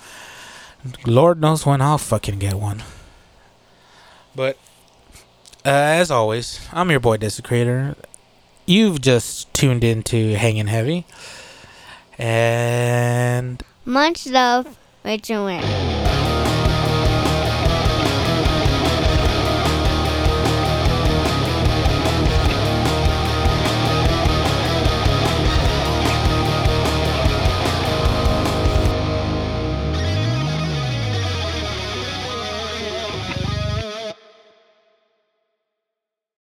Lord 1.07 1.41
knows 1.41 1.67
when 1.67 1.83
I'll 1.83 1.99
fucking 1.99 2.39
get 2.39 2.55
one. 2.55 2.85
But 4.35 4.57
uh, 5.65 5.71
as 5.71 6.11
always, 6.11 6.67
I'm 6.73 6.91
your 6.91 7.01
boy 7.01 7.17
Desecrator. 7.17 7.97
You've 8.69 9.01
just 9.01 9.55
tuned 9.55 9.83
into 9.83 10.35
Hanging 10.35 10.67
Heavy. 10.67 11.07
And 12.19 13.63
Much 13.87 14.27
love, 14.27 14.77
Rachel 15.03 15.47
Ware. 15.47 16.08